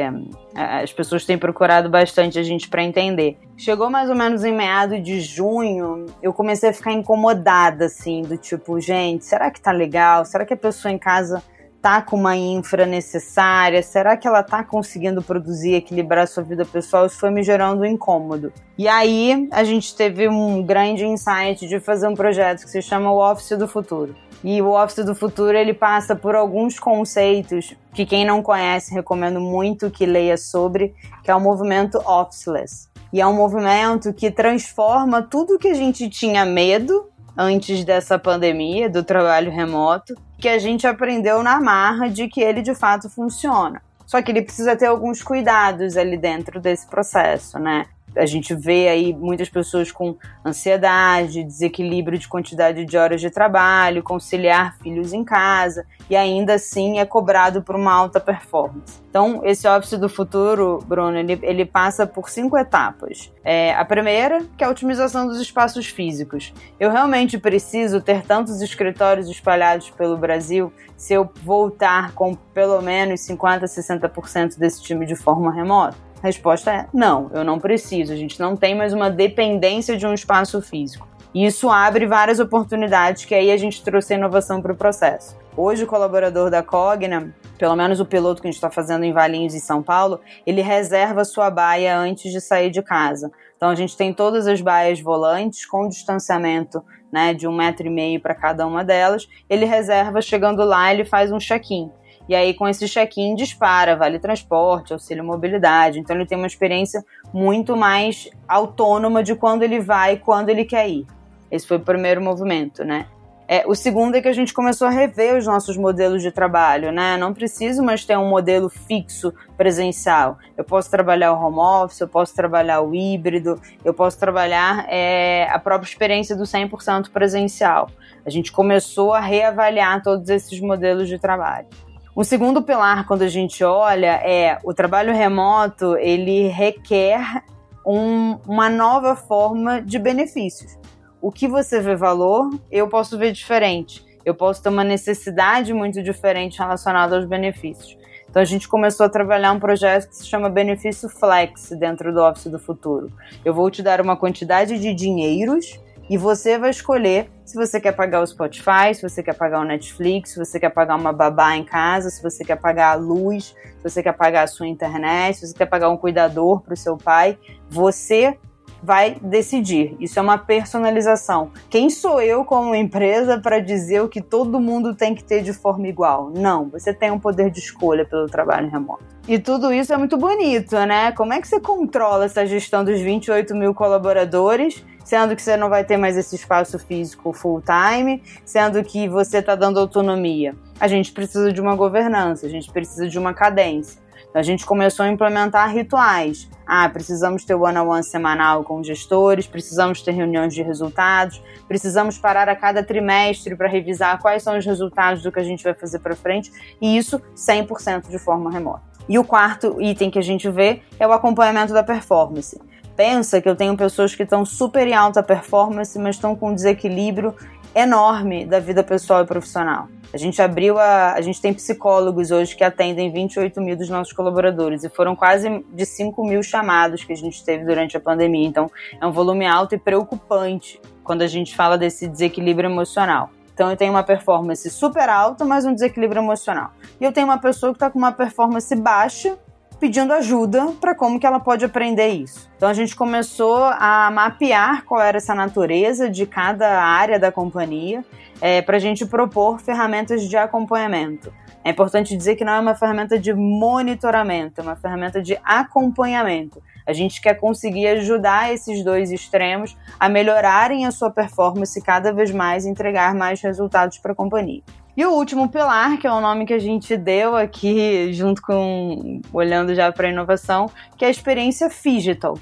[0.54, 3.36] é, as pessoas têm procurado bastante a gente para entender.
[3.56, 8.36] Chegou mais ou menos em meado de junho, eu comecei a ficar incomodada, assim, do
[8.36, 10.24] tipo, gente, será que tá legal?
[10.24, 11.42] Será que a pessoa em casa
[11.80, 13.82] tá com uma infra necessária?
[13.82, 17.06] Será que ela tá conseguindo produzir, equilibrar a sua vida pessoal?
[17.06, 18.52] Isso foi me gerando um incômodo.
[18.76, 23.10] E aí a gente teve um grande insight de fazer um projeto que se chama
[23.10, 24.14] o Office do Futuro.
[24.42, 29.40] E o Office do Futuro ele passa por alguns conceitos que quem não conhece recomendo
[29.40, 32.88] muito que leia sobre, que é o movimento Officeless.
[33.12, 37.08] E é um movimento que transforma tudo que a gente tinha medo
[37.38, 42.60] antes dessa pandemia do trabalho remoto, que a gente aprendeu na marra de que ele
[42.62, 43.80] de fato funciona.
[44.04, 47.86] Só que ele precisa ter alguns cuidados ali dentro desse processo, né?
[48.18, 54.02] A gente vê aí muitas pessoas com ansiedade, desequilíbrio de quantidade de horas de trabalho,
[54.02, 59.00] conciliar filhos em casa e ainda assim é cobrado por uma alta performance.
[59.08, 63.32] Então, esse Office do futuro, Bruno, ele, ele passa por cinco etapas.
[63.42, 66.52] É, a primeira, que é a otimização dos espaços físicos.
[66.78, 73.20] Eu realmente preciso ter tantos escritórios espalhados pelo Brasil se eu voltar com pelo menos
[73.20, 75.96] 50, 60% desse time de forma remota?
[76.20, 78.12] A resposta é não, eu não preciso.
[78.12, 81.06] A gente não tem mais uma dependência de um espaço físico.
[81.32, 85.36] E isso abre várias oportunidades que aí a gente trouxe a inovação para o processo.
[85.56, 89.12] Hoje, o colaborador da Cogna, pelo menos o piloto que a gente está fazendo em
[89.12, 93.30] Valinhos e São Paulo, ele reserva sua baia antes de sair de casa.
[93.58, 97.90] Então, a gente tem todas as baias volantes com distanciamento né, de um metro e
[97.90, 99.28] meio para cada uma delas.
[99.50, 101.90] Ele reserva, chegando lá, ele faz um check-in.
[102.28, 105.98] E aí, com esse check-in, dispara vale transporte, auxílio mobilidade.
[105.98, 110.64] Então, ele tem uma experiência muito mais autônoma de quando ele vai e quando ele
[110.64, 111.04] quer ir.
[111.50, 113.06] Esse foi o primeiro movimento, né?
[113.50, 116.92] É, o segundo é que a gente começou a rever os nossos modelos de trabalho,
[116.92, 117.16] né?
[117.16, 120.36] Não preciso mais ter um modelo fixo presencial.
[120.54, 125.48] Eu posso trabalhar o home office, eu posso trabalhar o híbrido, eu posso trabalhar é,
[125.50, 127.88] a própria experiência do 100% presencial.
[128.26, 131.68] A gente começou a reavaliar todos esses modelos de trabalho.
[132.14, 137.42] O segundo pilar, quando a gente olha, é o trabalho remoto, ele requer
[137.86, 140.77] um, uma nova forma de benefícios
[141.20, 144.04] o que você vê valor, eu posso ver diferente.
[144.24, 147.96] Eu posso ter uma necessidade muito diferente relacionada aos benefícios.
[148.28, 152.20] Então a gente começou a trabalhar um projeto que se chama Benefício Flex dentro do
[152.22, 153.10] Office do Futuro.
[153.44, 157.92] Eu vou te dar uma quantidade de dinheiros e você vai escolher se você quer
[157.92, 161.56] pagar o Spotify, se você quer pagar o Netflix, se você quer pagar uma babá
[161.56, 165.38] em casa, se você quer pagar a luz, se você quer pagar a sua internet,
[165.38, 167.38] se você quer pagar um cuidador para o seu pai.
[167.70, 168.38] Você
[168.82, 169.96] vai decidir.
[170.00, 171.50] Isso é uma personalização.
[171.68, 175.52] Quem sou eu como empresa para dizer o que todo mundo tem que ter de
[175.52, 176.30] forma igual?
[176.34, 179.04] Não, você tem um poder de escolha pelo trabalho remoto.
[179.26, 181.12] E tudo isso é muito bonito, né?
[181.12, 185.68] Como é que você controla essa gestão dos 28 mil colaboradores, sendo que você não
[185.68, 190.54] vai ter mais esse espaço físico full time, sendo que você está dando autonomia?
[190.80, 194.00] A gente precisa de uma governança, a gente precisa de uma cadência.
[194.28, 196.48] Então, a gente começou a implementar rituais.
[196.66, 202.54] Ah, precisamos ter one-on-one semanal com gestores, precisamos ter reuniões de resultados, precisamos parar a
[202.54, 206.14] cada trimestre para revisar quais são os resultados do que a gente vai fazer para
[206.14, 208.82] frente, e isso 100% de forma remota.
[209.08, 212.60] E o quarto item que a gente vê é o acompanhamento da performance.
[212.94, 217.34] Pensa que eu tenho pessoas que estão super em alta performance, mas estão com desequilíbrio
[217.74, 219.88] enorme da vida pessoal e profissional.
[220.12, 221.12] A gente abriu a.
[221.12, 225.64] A gente tem psicólogos hoje que atendem 28 mil dos nossos colaboradores e foram quase
[225.70, 228.46] de 5 mil chamados que a gente teve durante a pandemia.
[228.46, 233.30] Então, é um volume alto e preocupante quando a gente fala desse desequilíbrio emocional.
[233.52, 236.70] Então, eu tenho uma performance super alta, mas um desequilíbrio emocional.
[237.00, 239.36] E eu tenho uma pessoa que está com uma performance baixa,
[239.78, 242.50] pedindo ajuda para como que ela pode aprender isso.
[242.56, 248.04] Então a gente começou a mapear qual era essa natureza de cada área da companhia
[248.40, 251.32] é, para a gente propor ferramentas de acompanhamento.
[251.64, 256.62] É importante dizer que não é uma ferramenta de monitoramento, é uma ferramenta de acompanhamento.
[256.86, 262.30] A gente quer conseguir ajudar esses dois extremos a melhorarem a sua performance cada vez
[262.30, 264.62] mais e entregar mais resultados para a companhia.
[264.98, 269.20] E o último pilar, que é o nome que a gente deu aqui, junto com
[269.32, 272.36] olhando já para a inovação, que é a experiência digital.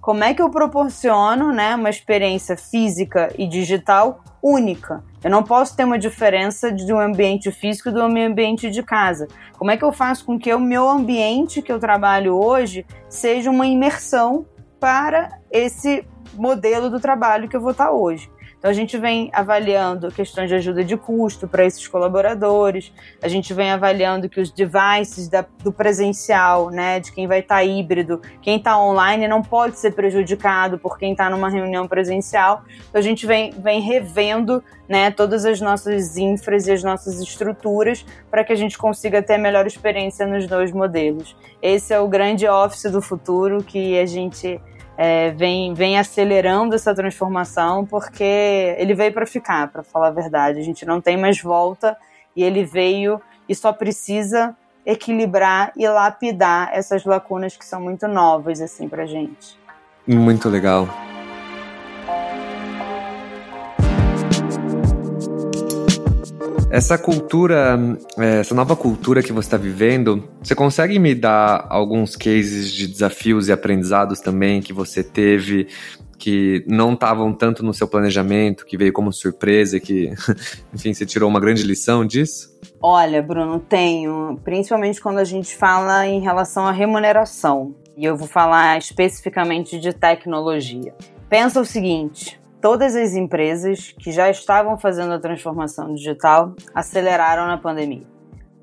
[0.00, 5.04] Como é que eu proporciono né, uma experiência física e digital única?
[5.22, 9.28] Eu não posso ter uma diferença de um ambiente físico do meu ambiente de casa.
[9.58, 13.50] Como é que eu faço com que o meu ambiente que eu trabalho hoje seja
[13.50, 14.46] uma imersão
[14.80, 18.30] para esse modelo do trabalho que eu vou estar hoje?
[18.58, 22.92] Então a gente vem avaliando questões de ajuda de custo para esses colaboradores,
[23.22, 27.56] a gente vem avaliando que os devices da, do presencial, né, de quem vai estar
[27.56, 32.64] tá híbrido, quem está online não pode ser prejudicado por quem está numa reunião presencial.
[32.88, 38.04] Então a gente vem, vem revendo né, todas as nossas infras e as nossas estruturas
[38.28, 41.36] para que a gente consiga ter a melhor experiência nos dois modelos.
[41.62, 44.60] Esse é o grande office do futuro que a gente
[45.00, 50.58] é, vem, vem acelerando essa transformação porque ele veio para ficar, para falar a verdade.
[50.58, 51.96] A gente não tem mais volta
[52.34, 58.60] e ele veio e só precisa equilibrar e lapidar essas lacunas que são muito novas
[58.60, 59.56] assim para gente.
[60.04, 60.88] Muito legal.
[66.70, 67.78] Essa cultura,
[68.18, 72.86] é, essa nova cultura que você está vivendo, você consegue me dar alguns cases de
[72.86, 75.68] desafios e aprendizados também que você teve
[76.18, 80.12] que não estavam tanto no seu planejamento, que veio como surpresa, que,
[80.74, 82.58] enfim, você tirou uma grande lição disso?
[82.82, 87.74] Olha, Bruno, tenho, principalmente quando a gente fala em relação à remuneração.
[87.96, 90.94] E eu vou falar especificamente de tecnologia.
[91.28, 97.58] Pensa o seguinte: todas as empresas que já estavam fazendo a transformação digital aceleraram na
[97.58, 98.06] pandemia.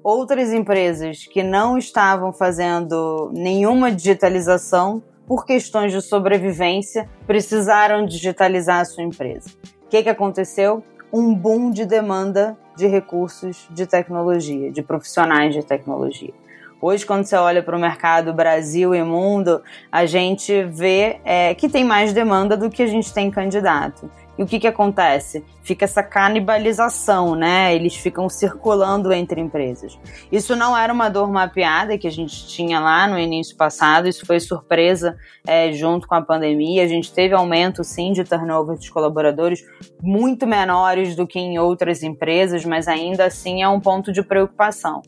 [0.03, 8.85] Outras empresas que não estavam fazendo nenhuma digitalização por questões de sobrevivência precisaram digitalizar a
[8.85, 9.49] sua empresa.
[9.85, 10.83] O que, que aconteceu?
[11.11, 16.33] Um boom de demanda de recursos de tecnologia, de profissionais de tecnologia.
[16.81, 19.61] Hoje, quando você olha para o mercado Brasil e mundo,
[19.91, 24.09] a gente vê é, que tem mais demanda do que a gente tem candidato.
[24.37, 25.43] E o que, que acontece?
[25.63, 27.73] Fica essa canibalização, né?
[27.73, 29.97] Eles ficam circulando entre empresas.
[30.31, 34.25] Isso não era uma dor mapeada que a gente tinha lá no início passado, isso
[34.25, 35.17] foi surpresa
[35.47, 36.83] é, junto com a pandemia.
[36.83, 39.63] A gente teve aumento, sim, de turnover dos colaboradores,
[40.01, 45.01] muito menores do que em outras empresas, mas ainda assim é um ponto de preocupação.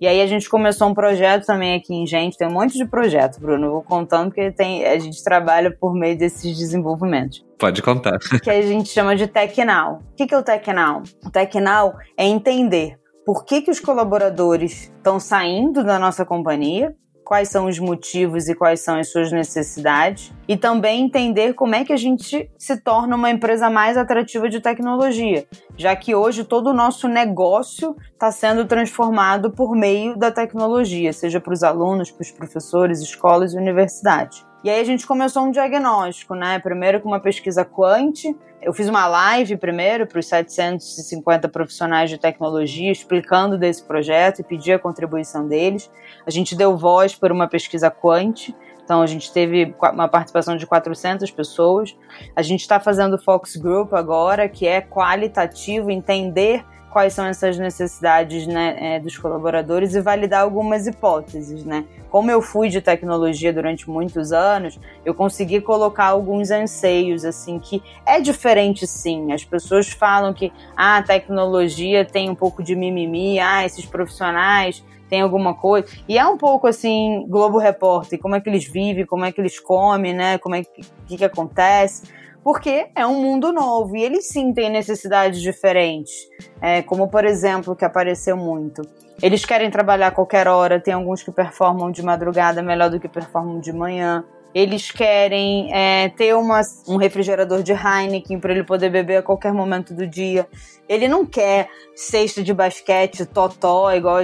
[0.00, 2.84] E aí a gente começou um projeto também aqui em Gente, tem um monte de
[2.84, 7.44] projeto, Bruno, vou contando porque tem, a gente trabalha por meio desses desenvolvimentos.
[7.58, 8.18] Pode contar.
[8.42, 10.00] Que a gente chama de TechNow.
[10.12, 11.02] O que é o TechNow?
[11.24, 17.48] O TechNow é entender por que, que os colaboradores estão saindo da nossa companhia, quais
[17.48, 21.92] são os motivos e quais são as suas necessidades, e também entender como é que
[21.92, 26.74] a gente se torna uma empresa mais atrativa de tecnologia, já que hoje todo o
[26.74, 32.30] nosso negócio está sendo transformado por meio da tecnologia, seja para os alunos, para os
[32.30, 34.44] professores, escolas e universidades.
[34.64, 36.58] E aí a gente começou um diagnóstico, né?
[36.58, 38.34] Primeiro com uma pesquisa quant.
[38.62, 44.42] Eu fiz uma live primeiro para os 750 profissionais de tecnologia explicando desse projeto e
[44.42, 45.90] pedi a contribuição deles.
[46.26, 48.54] A gente deu voz por uma pesquisa quant.
[48.82, 51.94] Então a gente teve uma participação de 400 pessoas.
[52.34, 58.46] A gente está fazendo Fox Group agora, que é qualitativo, entender quais são essas necessidades
[58.46, 61.84] né, é, dos colaboradores e validar algumas hipóteses, né?
[62.08, 67.82] Como eu fui de tecnologia durante muitos anos, eu consegui colocar alguns anseios, assim, que
[68.06, 69.32] é diferente sim.
[69.32, 74.84] As pessoas falam que ah, a tecnologia tem um pouco de mimimi, ah, esses profissionais
[75.10, 75.88] tem alguma coisa.
[76.08, 79.40] E é um pouco assim, Globo Repórter, como é que eles vivem, como é que
[79.40, 80.38] eles comem, né?
[80.38, 82.04] Como é que, que, que acontece
[82.44, 86.12] porque é um mundo novo e eles sim têm necessidades diferentes,
[86.60, 88.82] é, como por exemplo que apareceu muito.
[89.22, 93.08] Eles querem trabalhar a qualquer hora, tem alguns que performam de madrugada melhor do que
[93.08, 94.22] performam de manhã.
[94.54, 99.52] Eles querem é, ter uma, um refrigerador de Heineken para ele poder beber a qualquer
[99.52, 100.46] momento do dia.
[100.88, 104.18] Ele não quer cesta de basquete, totó, igual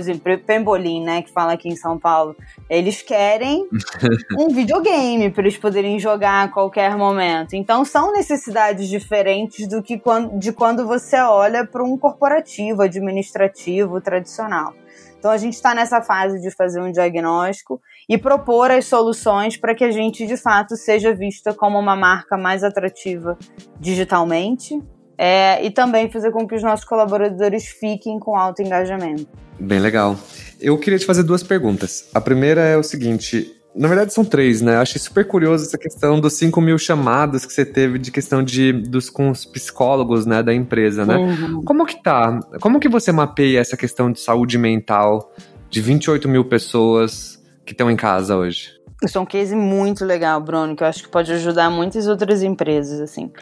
[0.47, 2.37] pembolim, né, que fala aqui em São Paulo.
[2.69, 3.67] Eles querem
[4.39, 7.55] um videogame para eles poderem jogar a qualquer momento.
[7.55, 14.01] Então são necessidades diferentes do que quando, de quando você olha para um corporativo, administrativo,
[14.01, 14.75] tradicional.
[15.19, 19.75] Então a gente está nessa fase de fazer um diagnóstico e propor as soluções para
[19.75, 23.39] que a gente de fato seja vista como uma marca mais atrativa
[23.79, 24.81] digitalmente
[25.17, 29.29] é, e também fazer com que os nossos colaboradores fiquem com alto engajamento.
[29.59, 30.17] Bem legal.
[30.59, 32.09] Eu queria te fazer duas perguntas.
[32.15, 34.77] A primeira é o seguinte: na verdade, são três, né?
[34.77, 38.43] Eu achei super curioso essa questão dos 5 mil chamados que você teve de questão
[38.43, 41.17] de dos com os psicólogos, né, da empresa, né?
[41.17, 41.63] Uhum.
[41.63, 42.41] Como que tá?
[42.61, 45.33] Como que você mapeia essa questão de saúde mental
[45.69, 47.40] de 28 mil pessoas
[47.71, 48.79] que estão em casa hoje?
[49.03, 52.43] Isso é um case muito legal, Bruno, que eu acho que pode ajudar muitas outras
[52.43, 53.33] empresas, assim.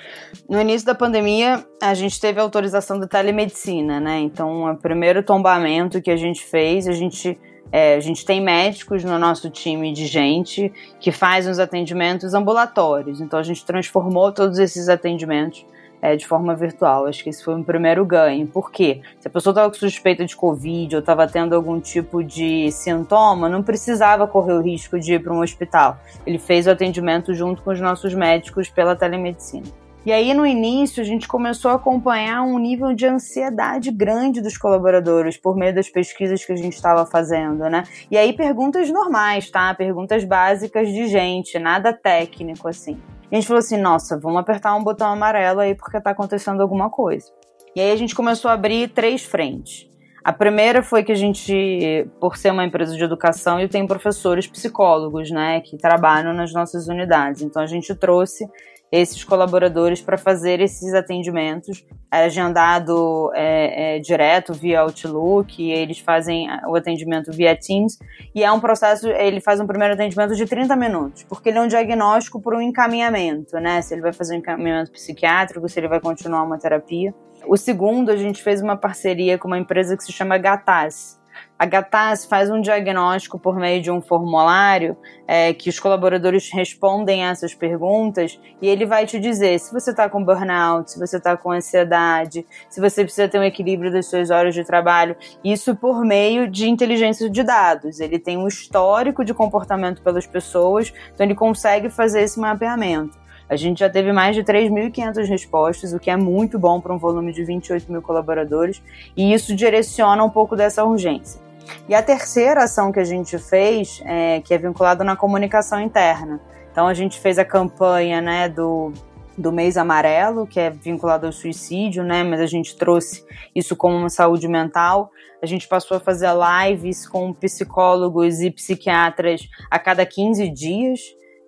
[0.48, 4.20] No início da pandemia, a gente teve autorização da telemedicina, né?
[4.20, 7.36] Então, o primeiro tombamento que a gente fez, a gente
[7.70, 13.20] é, a gente tem médicos no nosso time de gente que faz os atendimentos ambulatórios.
[13.20, 15.66] Então a gente transformou todos esses atendimentos
[16.00, 17.06] é, de forma virtual.
[17.06, 18.46] Acho que esse foi um primeiro ganho.
[18.46, 19.00] Por quê?
[19.18, 23.48] Se a pessoa estava com suspeita de Covid ou estava tendo algum tipo de sintoma,
[23.48, 25.98] não precisava correr o risco de ir para um hospital.
[26.26, 29.66] Ele fez o atendimento junto com os nossos médicos pela telemedicina.
[30.06, 34.56] E aí, no início, a gente começou a acompanhar um nível de ansiedade grande dos
[34.56, 37.82] colaboradores por meio das pesquisas que a gente estava fazendo, né?
[38.10, 39.74] E aí, perguntas normais, tá?
[39.74, 42.98] Perguntas básicas de gente, nada técnico assim.
[43.30, 46.90] A gente falou assim: nossa, vamos apertar um botão amarelo aí porque tá acontecendo alguma
[46.90, 47.30] coisa.
[47.76, 49.88] E aí, a gente começou a abrir três frentes.
[50.24, 54.46] A primeira foi que a gente, por ser uma empresa de educação, eu tenho professores
[54.46, 57.40] psicólogos, né, que trabalham nas nossas unidades.
[57.42, 58.46] Então a gente trouxe
[58.90, 61.84] esses colaboradores para fazer esses atendimentos.
[62.10, 67.98] É agendado é, é, direto via Outlook, eles fazem o atendimento via Teams,
[68.34, 71.60] e é um processo, ele faz um primeiro atendimento de 30 minutos, porque ele é
[71.60, 73.82] um diagnóstico por um encaminhamento, né?
[73.82, 77.14] Se ele vai fazer um encaminhamento psiquiátrico, se ele vai continuar uma terapia.
[77.46, 81.17] O segundo, a gente fez uma parceria com uma empresa que se chama Gataz,
[81.58, 84.96] a Gataz faz um diagnóstico por meio de um formulário
[85.26, 90.08] é, que os colaboradores respondem essas perguntas e ele vai te dizer se você está
[90.08, 94.30] com burnout, se você está com ansiedade, se você precisa ter um equilíbrio das suas
[94.30, 95.16] horas de trabalho.
[95.42, 97.98] Isso por meio de inteligência de dados.
[97.98, 103.18] Ele tem um histórico de comportamento pelas pessoas, então ele consegue fazer esse mapeamento.
[103.48, 106.98] A gente já teve mais de 3.500 respostas, o que é muito bom para um
[106.98, 108.80] volume de 28 mil colaboradores,
[109.16, 111.47] e isso direciona um pouco dessa urgência.
[111.88, 116.40] E a terceira ação que a gente fez, é, que é vinculada na comunicação interna.
[116.70, 118.92] Então a gente fez a campanha né, do,
[119.38, 122.24] do mês amarelo, que é vinculado ao suicídio, né?
[122.24, 125.10] Mas a gente trouxe isso como uma saúde mental.
[125.40, 131.00] A gente passou a fazer lives com psicólogos e psiquiatras a cada 15 dias,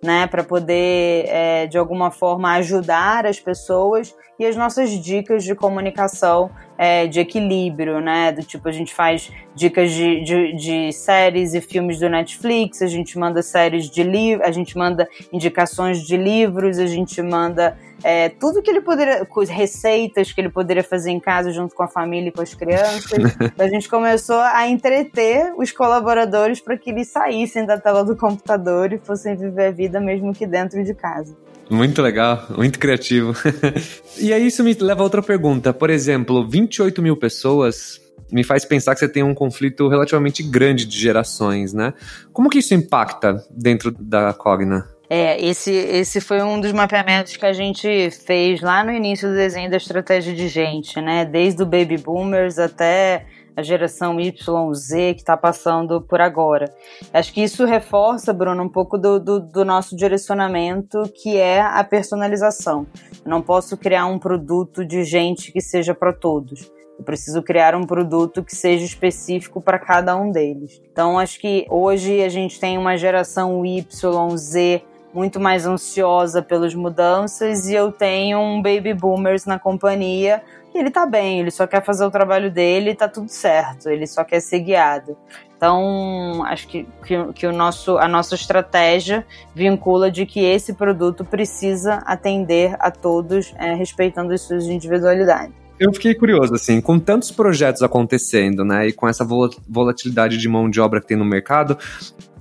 [0.03, 0.25] né?
[0.27, 6.49] Para poder, é, de alguma forma, ajudar as pessoas e as nossas dicas de comunicação
[6.77, 8.31] é, de equilíbrio, né?
[8.31, 12.87] Do tipo, a gente faz dicas de, de, de, séries e filmes do Netflix, a
[12.87, 18.29] gente manda séries de livros, a gente manda indicações de livros, a gente manda é,
[18.29, 22.29] tudo que ele poderia, receitas que ele poderia fazer em casa junto com a família
[22.29, 23.19] e com as crianças.
[23.57, 28.91] a gente começou a entreter os colaboradores para que eles saíssem da tela do computador
[28.93, 31.35] e fossem viver a vida mesmo que dentro de casa.
[31.69, 33.33] Muito legal, muito criativo.
[34.19, 35.73] e aí isso me leva a outra pergunta.
[35.73, 38.01] Por exemplo, 28 mil pessoas
[38.31, 41.93] me faz pensar que você tem um conflito relativamente grande de gerações, né?
[42.31, 44.87] Como que isso impacta dentro da Cogna?
[45.09, 49.35] É, esse, esse foi um dos mapeamentos que a gente fez lá no início do
[49.35, 51.25] desenho da estratégia de gente, né?
[51.25, 56.73] Desde o Baby Boomers até a geração YZ que está passando por agora.
[57.13, 61.83] Acho que isso reforça, Bruno, um pouco do, do, do, nosso direcionamento, que é a
[61.83, 62.85] personalização.
[63.23, 66.71] Eu não posso criar um produto de gente que seja para todos.
[66.97, 70.81] Eu preciso criar um produto que seja específico para cada um deles.
[70.91, 74.83] Então, acho que hoje a gente tem uma geração YZ
[75.13, 80.41] muito mais ansiosa pelas mudanças e eu tenho um baby boomers na companhia
[80.77, 84.07] ele tá bem, ele só quer fazer o trabalho dele e tá tudo certo, ele
[84.07, 85.17] só quer ser guiado.
[85.55, 91.23] Então, acho que, que, que, o nosso, a nossa estratégia vincula de que esse produto
[91.23, 95.53] precisa atender a todos, é, respeitando as suas individualidades.
[95.79, 99.25] Eu fiquei curioso, assim, com tantos projetos acontecendo, né, e com essa
[99.67, 101.77] volatilidade de mão de obra que tem no mercado,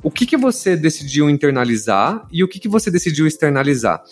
[0.02, 4.02] o que, que você decidiu internalizar e o que, que você decidiu externalizar?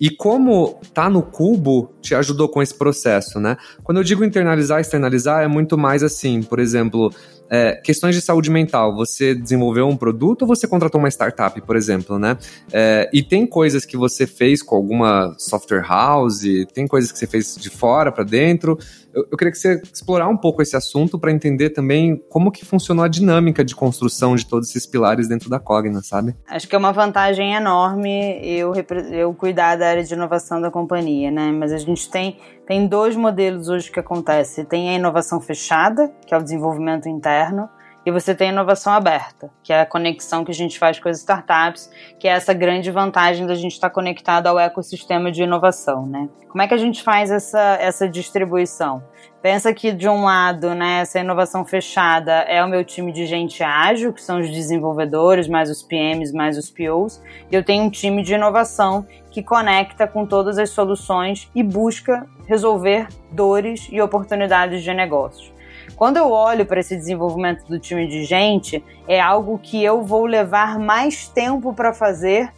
[0.00, 3.56] E como tá no cubo te ajudou com esse processo, né?
[3.82, 7.10] Quando eu digo internalizar, externalizar, é muito mais assim, por exemplo,
[7.50, 8.94] é, questões de saúde mental.
[8.96, 12.36] Você desenvolveu um produto ou você contratou uma startup, por exemplo, né?
[12.72, 16.42] É, e tem coisas que você fez com alguma software house,
[16.72, 18.78] tem coisas que você fez de fora para dentro.
[19.16, 22.66] Eu, eu, queria que você explorar um pouco esse assunto para entender também como que
[22.66, 26.34] funcionou a dinâmica de construção de todos esses pilares dentro da Cogna, sabe?
[26.46, 28.74] Acho que é uma vantagem enorme eu,
[29.10, 31.50] eu cuidar da área de inovação da companhia, né?
[31.50, 32.36] Mas a gente tem
[32.66, 34.64] tem dois modelos hoje que acontece.
[34.64, 37.68] Tem a inovação fechada, que é o desenvolvimento interno,
[38.06, 41.18] e você tem inovação aberta, que é a conexão que a gente faz com as
[41.18, 41.90] startups,
[42.20, 46.28] que é essa grande vantagem da gente estar conectado ao ecossistema de inovação, né?
[46.48, 49.02] Como é que a gente faz essa, essa distribuição?
[49.42, 53.62] Pensa que de um lado, né, essa inovação fechada é o meu time de gente
[53.62, 57.90] ágil, que são os desenvolvedores, mais os PMs, mais os POs, e eu tenho um
[57.90, 64.82] time de inovação que conecta com todas as soluções e busca resolver dores e oportunidades
[64.82, 65.55] de negócios.
[65.96, 70.26] Quando eu olho para esse desenvolvimento do time de gente, é algo que eu vou
[70.26, 72.52] levar mais tempo para fazer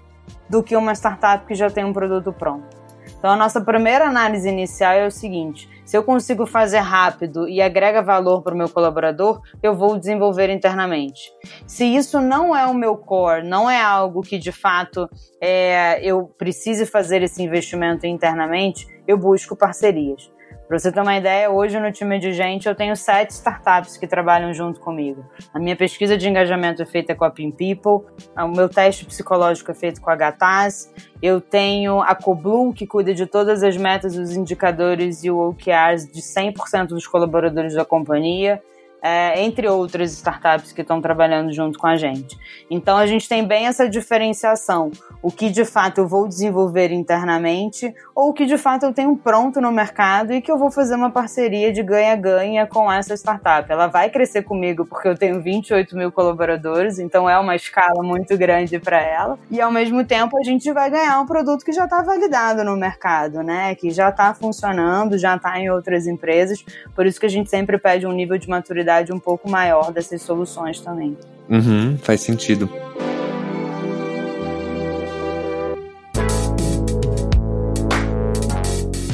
[0.50, 2.76] do que uma startup que já tem um produto pronto.
[3.16, 7.62] Então, a nossa primeira análise inicial é o seguinte: se eu consigo fazer rápido e
[7.62, 11.32] agrega valor para o meu colaborador, eu vou desenvolver internamente.
[11.64, 15.08] Se isso não é o meu core, não é algo que de fato
[15.40, 20.28] é, eu precise fazer esse investimento internamente, eu busco parcerias.
[20.68, 24.06] Para você ter uma ideia, hoje no time de gente eu tenho sete startups que
[24.06, 25.24] trabalham junto comigo.
[25.54, 28.06] A minha pesquisa de engajamento é feita com a Pin People,
[28.36, 30.92] o meu teste psicológico é feito com a Gataz,
[31.22, 36.06] eu tenho a Coblu, que cuida de todas as metas, os indicadores e o OKRs
[36.12, 38.62] de 100% dos colaboradores da companhia.
[39.02, 42.38] É, entre outras startups que estão trabalhando junto com a gente.
[42.70, 44.90] Então a gente tem bem essa diferenciação,
[45.22, 49.16] o que de fato eu vou desenvolver internamente ou o que de fato eu tenho
[49.16, 53.70] pronto no mercado e que eu vou fazer uma parceria de ganha-ganha com essa startup.
[53.70, 58.36] Ela vai crescer comigo porque eu tenho 28 mil colaboradores, então é uma escala muito
[58.36, 61.84] grande para ela e ao mesmo tempo a gente vai ganhar um produto que já
[61.84, 63.74] está validado no mercado, né?
[63.74, 66.64] Que já está funcionando, já está em outras empresas.
[66.94, 70.22] Por isso que a gente sempre pede um nível de maturidade um pouco maior dessas
[70.22, 71.16] soluções também.
[71.48, 72.68] Uhum, faz sentido.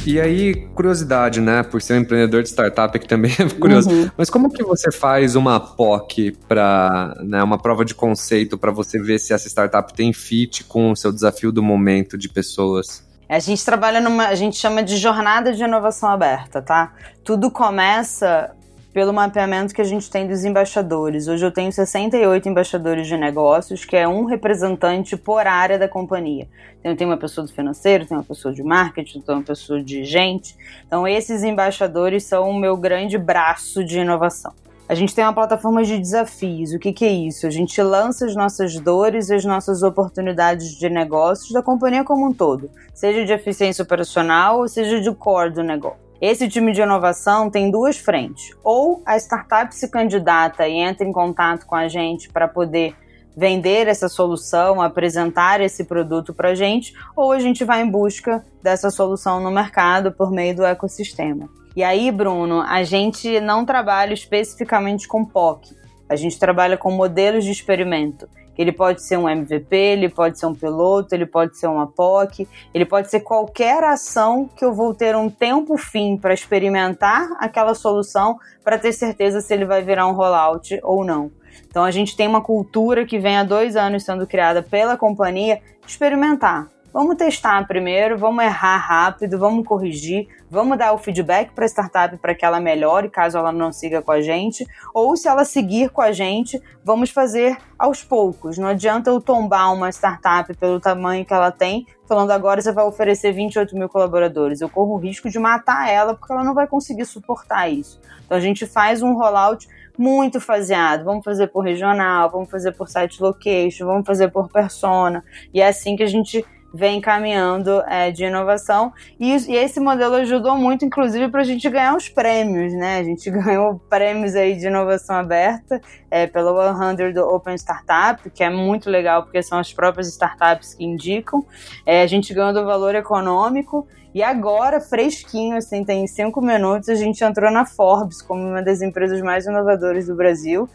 [0.07, 1.63] E aí, curiosidade, né?
[1.63, 3.91] Por ser um empreendedor de startup que também é curioso.
[3.91, 4.11] Uhum.
[4.17, 9.01] Mas como que você faz uma POC para, né, uma prova de conceito para você
[9.01, 13.03] ver se essa startup tem fit com o seu desafio do momento de pessoas?
[13.27, 16.93] A gente trabalha numa, a gente chama de jornada de inovação aberta, tá?
[17.25, 18.55] Tudo começa
[18.95, 21.27] pelo mapeamento que a gente tem dos embaixadores.
[21.27, 26.47] Hoje eu tenho 68 embaixadores de negócios, que é um representante por área da companhia.
[26.79, 29.83] Então, eu tenho uma pessoa do financeiro, tenho uma pessoa de marketing, tenho uma pessoa
[29.83, 30.57] de gente.
[30.87, 34.53] Então, esses embaixadores são o meu grande braço de inovação.
[34.89, 36.73] A gente tem uma plataforma de desafios.
[36.73, 37.49] O que, que, é isso?
[37.49, 42.29] A gente lança as nossas dores e as nossas oportunidades de negócios da companhia como
[42.29, 46.04] um todo, seja de eficiência operacional ou seja de core do negócio.
[46.27, 48.57] Esse time de inovação tem duas frentes.
[48.65, 52.97] Ou a startup se candidata e entra em contato com a gente para poder
[53.37, 58.43] vender essa solução, apresentar esse produto para a gente, ou a gente vai em busca
[58.63, 61.47] dessa solução no mercado por meio do ecossistema.
[61.77, 65.77] E aí, Bruno, a gente não trabalha especificamente com POC,
[66.09, 68.27] a gente trabalha com modelos de experimento.
[68.57, 72.49] Ele pode ser um MVP, ele pode ser um piloto, ele pode ser uma POC,
[72.73, 77.75] ele pode ser qualquer ação que eu vou ter um tempo fim para experimentar aquela
[77.75, 81.31] solução para ter certeza se ele vai virar um rollout ou não.
[81.69, 85.61] Então a gente tem uma cultura que vem há dois anos sendo criada pela companhia
[85.87, 86.74] experimentar.
[86.95, 92.17] Vamos testar primeiro, vamos errar rápido, vamos corrigir, vamos dar o feedback para a startup
[92.19, 94.65] para que ela melhore, caso ela não siga com a gente,
[94.95, 98.59] ou se ela seguir com a gente, vamos fazer aos poucos.
[98.59, 102.85] Não adianta eu tombar uma startup pelo tamanho que ela tem, falando agora você vai
[102.85, 104.61] oferecer 28 mil colaboradores.
[104.61, 108.01] Eu corro o risco de matar ela porque ela não vai conseguir suportar isso.
[108.25, 109.67] Então a gente faz um rollout
[109.99, 111.03] muito faseado.
[111.03, 115.25] Vamos fazer por regional, vamos fazer por site location, vamos fazer por persona.
[115.53, 118.93] E é assim que a gente vem caminhando é, de inovação.
[119.19, 122.99] E, e, esse modelo ajudou muito, inclusive, para a gente ganhar os prêmios, né?
[122.99, 128.51] A gente ganhou prêmios aí de inovação aberta é, pela 100 Open Startup, que é
[128.51, 131.47] muito legal, porque são as próprias startups que indicam.
[131.87, 136.95] É, a gente ganhou do valor econômico e agora, fresquinho, assim, tem cinco minutos, a
[136.95, 140.69] gente entrou na Forbes como uma das empresas mais inovadoras do Brasil.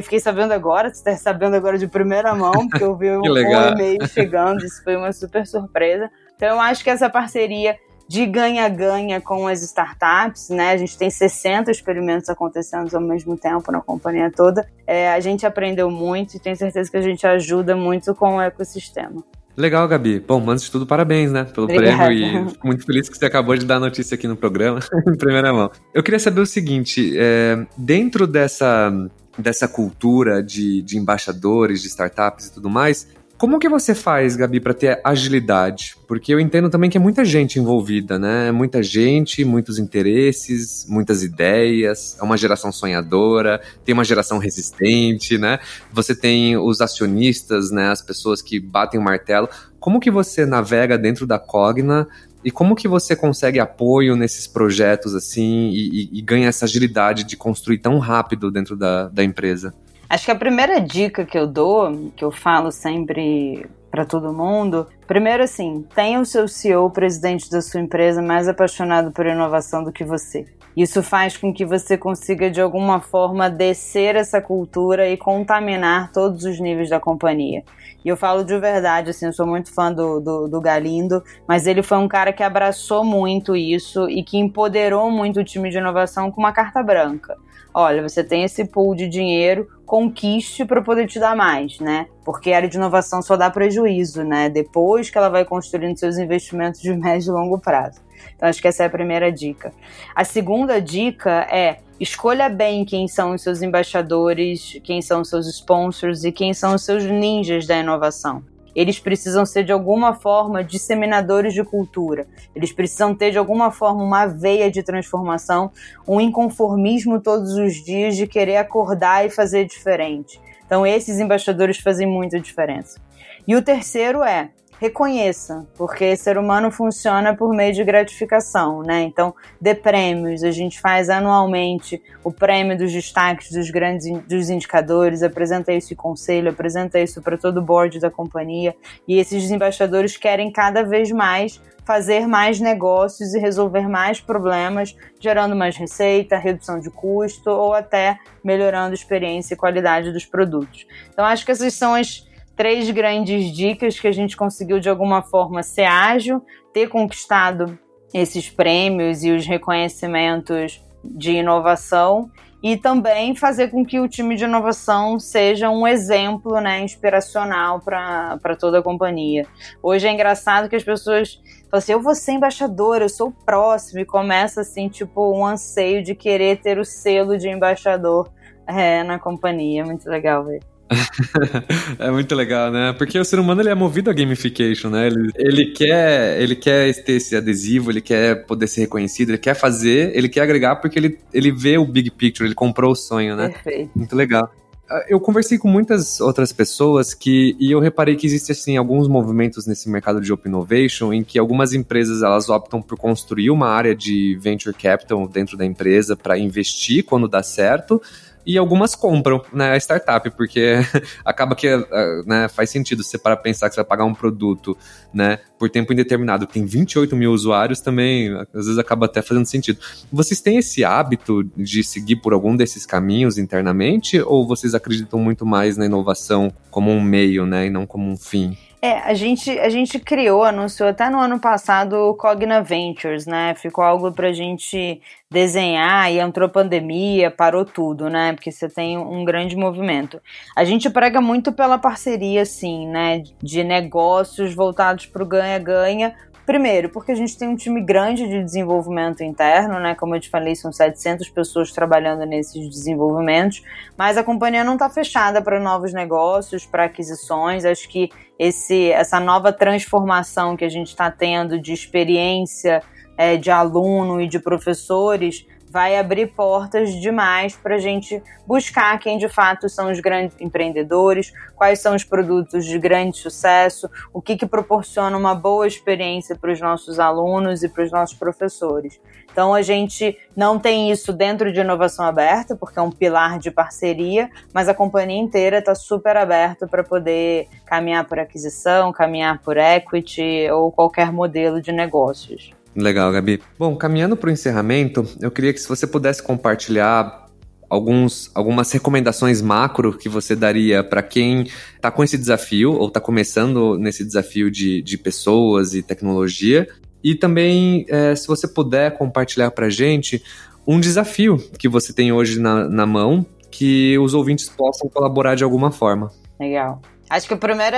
[0.00, 3.72] Fiquei sabendo agora, você está sabendo agora de primeira mão, porque eu vi um, um
[3.72, 6.08] e-mail chegando, isso foi uma super surpresa.
[6.36, 7.76] Então eu acho que essa parceria
[8.06, 10.70] de ganha-ganha com as startups, né?
[10.70, 14.68] A gente tem 60 experimentos acontecendo ao mesmo tempo na companhia toda.
[14.86, 18.40] É, a gente aprendeu muito e tenho certeza que a gente ajuda muito com o
[18.40, 19.24] ecossistema.
[19.56, 20.20] Legal, Gabi.
[20.20, 22.06] Bom, antes de tudo, parabéns, né, pelo Obrigada.
[22.06, 24.80] prêmio e fico muito feliz que você acabou de dar a notícia aqui no programa,
[25.06, 25.70] em primeira mão.
[25.92, 28.92] Eu queria saber o seguinte, é, dentro dessa,
[29.38, 33.06] dessa cultura de, de embaixadores, de startups e tudo mais,
[33.36, 35.96] como que você faz, Gabi, para ter agilidade?
[36.06, 38.52] Porque eu entendo também que é muita gente envolvida, né?
[38.52, 45.58] Muita gente, muitos interesses, muitas ideias, é uma geração sonhadora, tem uma geração resistente, né?
[45.92, 47.88] Você tem os acionistas, né?
[47.88, 49.48] As pessoas que batem o martelo.
[49.80, 52.06] Como que você navega dentro da Cogna
[52.44, 57.24] e como que você consegue apoio nesses projetos assim e, e, e ganha essa agilidade
[57.24, 59.74] de construir tão rápido dentro da, da empresa?
[60.08, 64.86] Acho que a primeira dica que eu dou, que eu falo sempre para todo mundo,
[65.06, 69.92] primeiro assim, tenha o seu CEO, presidente da sua empresa, mais apaixonado por inovação do
[69.92, 70.46] que você.
[70.76, 76.44] Isso faz com que você consiga de alguma forma descer essa cultura e contaminar todos
[76.44, 77.62] os níveis da companhia.
[78.04, 81.66] E eu falo de verdade, assim, eu sou muito fã do, do, do, Galindo, mas
[81.66, 85.78] ele foi um cara que abraçou muito isso e que empoderou muito o time de
[85.78, 87.36] inovação com uma carta branca
[87.74, 92.06] olha, você tem esse pool de dinheiro, conquiste para poder te dar mais, né?
[92.24, 94.48] Porque a área de inovação só dá prejuízo, né?
[94.48, 98.00] Depois que ela vai construindo seus investimentos de médio e longo prazo.
[98.36, 99.72] Então, acho que essa é a primeira dica.
[100.14, 105.46] A segunda dica é escolha bem quem são os seus embaixadores, quem são os seus
[105.48, 108.42] sponsors e quem são os seus ninjas da inovação.
[108.74, 112.26] Eles precisam ser de alguma forma disseminadores de cultura.
[112.54, 115.70] Eles precisam ter de alguma forma uma veia de transformação,
[116.06, 120.40] um inconformismo todos os dias de querer acordar e fazer diferente.
[120.66, 123.00] Então, esses embaixadores fazem muita diferença.
[123.46, 124.50] E o terceiro é
[124.80, 129.02] reconheça, porque ser humano funciona por meio de gratificação, né?
[129.02, 135.22] Então, dê prêmios, a gente faz anualmente o prêmio dos destaques dos grandes dos indicadores,
[135.22, 138.74] apresenta isso em conselho, apresenta isso para todo o board da companhia,
[139.06, 145.54] e esses embaixadores querem cada vez mais fazer mais negócios e resolver mais problemas, gerando
[145.54, 150.86] mais receita, redução de custo ou até melhorando a experiência e qualidade dos produtos.
[151.10, 155.22] Então, acho que essas são as três grandes dicas que a gente conseguiu de alguma
[155.22, 156.42] forma ser ágil,
[156.72, 157.78] ter conquistado
[158.12, 162.30] esses prêmios e os reconhecimentos de inovação
[162.62, 168.56] e também fazer com que o time de inovação seja um exemplo né, inspiracional para
[168.58, 169.46] toda a companhia.
[169.82, 171.34] Hoje é engraçado que as pessoas
[171.70, 176.02] falam assim: eu vou ser embaixador, eu sou próximo, e começa assim, tipo, um anseio
[176.02, 178.32] de querer ter o selo de embaixador
[178.66, 179.84] é, na companhia.
[179.84, 180.62] Muito legal ver.
[181.98, 182.92] é muito legal, né?
[182.96, 185.06] Porque o ser humano ele é movido a gamification, né?
[185.06, 189.54] Ele, ele, quer, ele quer ter esse adesivo, ele quer poder ser reconhecido, ele quer
[189.54, 193.36] fazer, ele quer agregar porque ele, ele vê o big picture, ele comprou o sonho,
[193.36, 193.48] né?
[193.48, 193.90] Perfeito.
[193.94, 194.50] Muito legal.
[194.88, 199.08] Ah, eu conversei com muitas outras pessoas que e eu reparei que existem assim alguns
[199.08, 203.68] movimentos nesse mercado de open innovation em que algumas empresas elas optam por construir uma
[203.68, 208.00] área de venture capital dentro da empresa para investir quando dá certo,
[208.46, 210.76] e algumas compram né, a startup, porque
[211.24, 214.76] acaba que ah, né, faz sentido você para pensar que você vai pagar um produto
[215.12, 219.78] né, por tempo indeterminado, tem 28 mil usuários, também às vezes acaba até fazendo sentido.
[220.12, 225.46] Vocês têm esse hábito de seguir por algum desses caminhos internamente, ou vocês acreditam muito
[225.46, 228.56] mais na inovação como um meio, né, e não como um fim?
[228.84, 233.54] É, a gente, a gente criou, anunciou até no ano passado o Cogna Ventures, né?
[233.54, 238.34] Ficou algo pra gente desenhar e entrou pandemia, parou tudo, né?
[238.34, 240.20] Porque você tem um grande movimento.
[240.54, 243.22] A gente prega muito pela parceria, assim, né?
[243.42, 246.14] De negócios voltados pro ganha-ganha,
[246.46, 249.94] Primeiro, porque a gente tem um time grande de desenvolvimento interno, né?
[249.94, 253.62] Como eu te falei, são 700 pessoas trabalhando nesses desenvolvimentos,
[253.96, 257.64] mas a companhia não está fechada para novos negócios, para aquisições.
[257.64, 262.82] Acho que esse, essa nova transformação que a gente está tendo de experiência
[263.16, 269.18] é, de aluno e de professores vai abrir portas demais para a gente buscar quem
[269.18, 274.36] de fato são os grandes empreendedores, quais são os produtos de grande sucesso, o que,
[274.36, 279.00] que proporciona uma boa experiência para os nossos alunos e para os nossos professores.
[279.32, 283.50] Então a gente não tem isso dentro de inovação aberta, porque é um pilar de
[283.50, 289.56] parceria, mas a companhia inteira está super aberta para poder caminhar por aquisição, caminhar por
[289.56, 292.54] equity ou qualquer modelo de negócios.
[292.76, 293.40] Legal, Gabi.
[293.58, 297.24] Bom, caminhando para o encerramento, eu queria que se você pudesse compartilhar
[297.68, 301.46] alguns, algumas recomendações macro que você daria para quem
[301.76, 306.68] está com esse desafio ou está começando nesse desafio de, de pessoas e tecnologia.
[307.02, 310.22] E também, é, se você puder compartilhar para a gente
[310.66, 315.44] um desafio que você tem hoje na, na mão que os ouvintes possam colaborar de
[315.44, 316.10] alguma forma.
[316.40, 316.80] Legal.
[317.08, 317.76] Acho que o primeiro,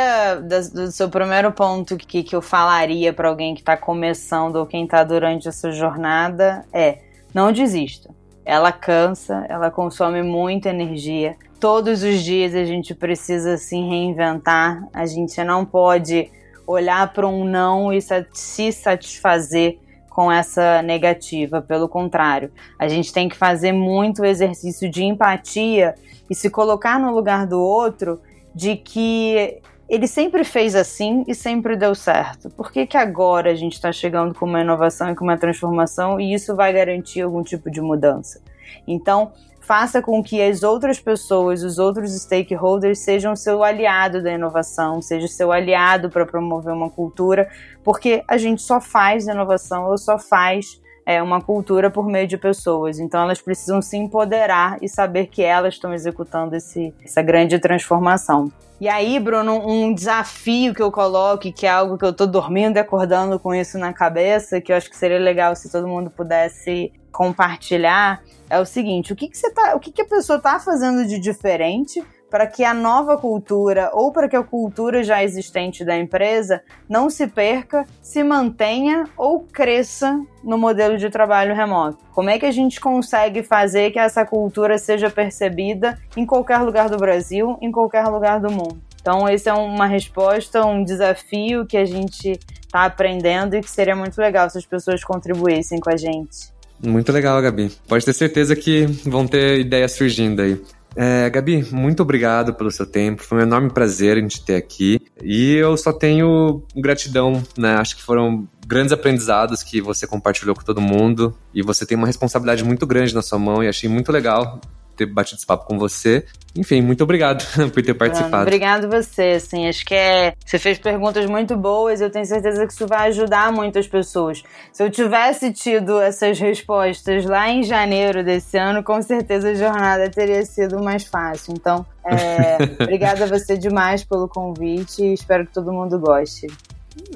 [0.73, 4.85] do seu primeiro ponto que, que eu falaria para alguém que está começando ou quem
[4.85, 6.99] está durante essa jornada é
[7.35, 8.11] não desista.
[8.45, 11.37] Ela cansa, ela consome muita energia.
[11.59, 14.87] Todos os dias a gente precisa se reinventar.
[14.95, 16.31] A gente não pode
[16.67, 18.01] olhar para um não e
[18.33, 21.61] se satisfazer com essa negativa.
[21.61, 25.95] Pelo contrário, a gente tem que fazer muito exercício de empatia
[26.31, 28.21] e se colocar no lugar do outro
[28.57, 32.49] de que ele sempre fez assim e sempre deu certo.
[32.49, 36.19] Por que, que agora a gente está chegando com uma inovação e com uma transformação
[36.19, 38.41] e isso vai garantir algum tipo de mudança?
[38.89, 39.31] Então,
[39.61, 45.29] faça com que as outras pessoas, os outros stakeholders sejam seu aliado da inovação, seja
[45.29, 47.47] seu aliado para promover uma cultura,
[47.85, 52.37] porque a gente só faz inovação ou só faz é, uma cultura por meio de
[52.37, 52.99] pessoas.
[52.99, 58.51] Então elas precisam se empoderar e saber que elas estão executando esse, essa grande transformação.
[58.79, 62.77] E aí, Bruno, um desafio que eu coloco, que é algo que eu tô dormindo
[62.77, 66.11] e acordando com isso na cabeça, que eu acho que seria legal se todo mundo
[66.11, 70.37] pudesse compartilhar, é o seguinte: o que, que você tá, o que, que a pessoa
[70.37, 72.05] está fazendo de diferente
[72.37, 77.09] para que a nova cultura ou para que a cultura já existente da empresa não
[77.09, 81.97] se perca, se mantenha ou cresça no modelo de trabalho remoto?
[82.13, 86.91] Como é que a gente consegue fazer que essa cultura seja percebida em qualquer lugar
[86.91, 88.77] do Brasil, em qualquer lugar do mundo?
[89.01, 93.97] Então, esse é uma resposta, um desafio que a gente está aprendendo e que seria
[93.97, 96.55] muito legal se as pessoas contribuíssem com a gente.
[96.85, 97.73] Muito legal, Gabi.
[97.89, 100.61] Pode ter certeza que vão ter ideias surgindo aí.
[100.97, 103.23] É, Gabi, muito obrigado pelo seu tempo.
[103.23, 104.99] Foi um enorme prazer a gente ter aqui.
[105.23, 107.77] E eu só tenho gratidão, né?
[107.77, 111.37] Acho que foram grandes aprendizados que você compartilhou com todo mundo.
[111.53, 114.59] E você tem uma responsabilidade muito grande na sua mão e achei muito legal
[114.97, 116.25] ter batido esse papo com você.
[116.57, 118.43] Enfim, muito obrigado por ter participado.
[118.43, 122.73] obrigado você, assim, acho que é, você fez perguntas muito boas, eu tenho certeza que
[122.73, 124.43] isso vai ajudar muitas pessoas.
[124.73, 130.11] Se eu tivesse tido essas respostas lá em janeiro desse ano, com certeza a jornada
[130.11, 131.53] teria sido mais fácil.
[131.53, 136.47] Então, é, obrigada a você demais pelo convite e espero que todo mundo goste.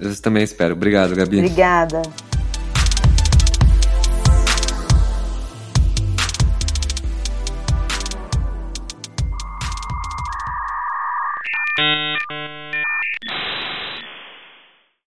[0.00, 0.74] Eu também espero.
[0.74, 1.38] Obrigado, Gabi.
[1.38, 2.02] Obrigada.
[11.80, 12.49] Música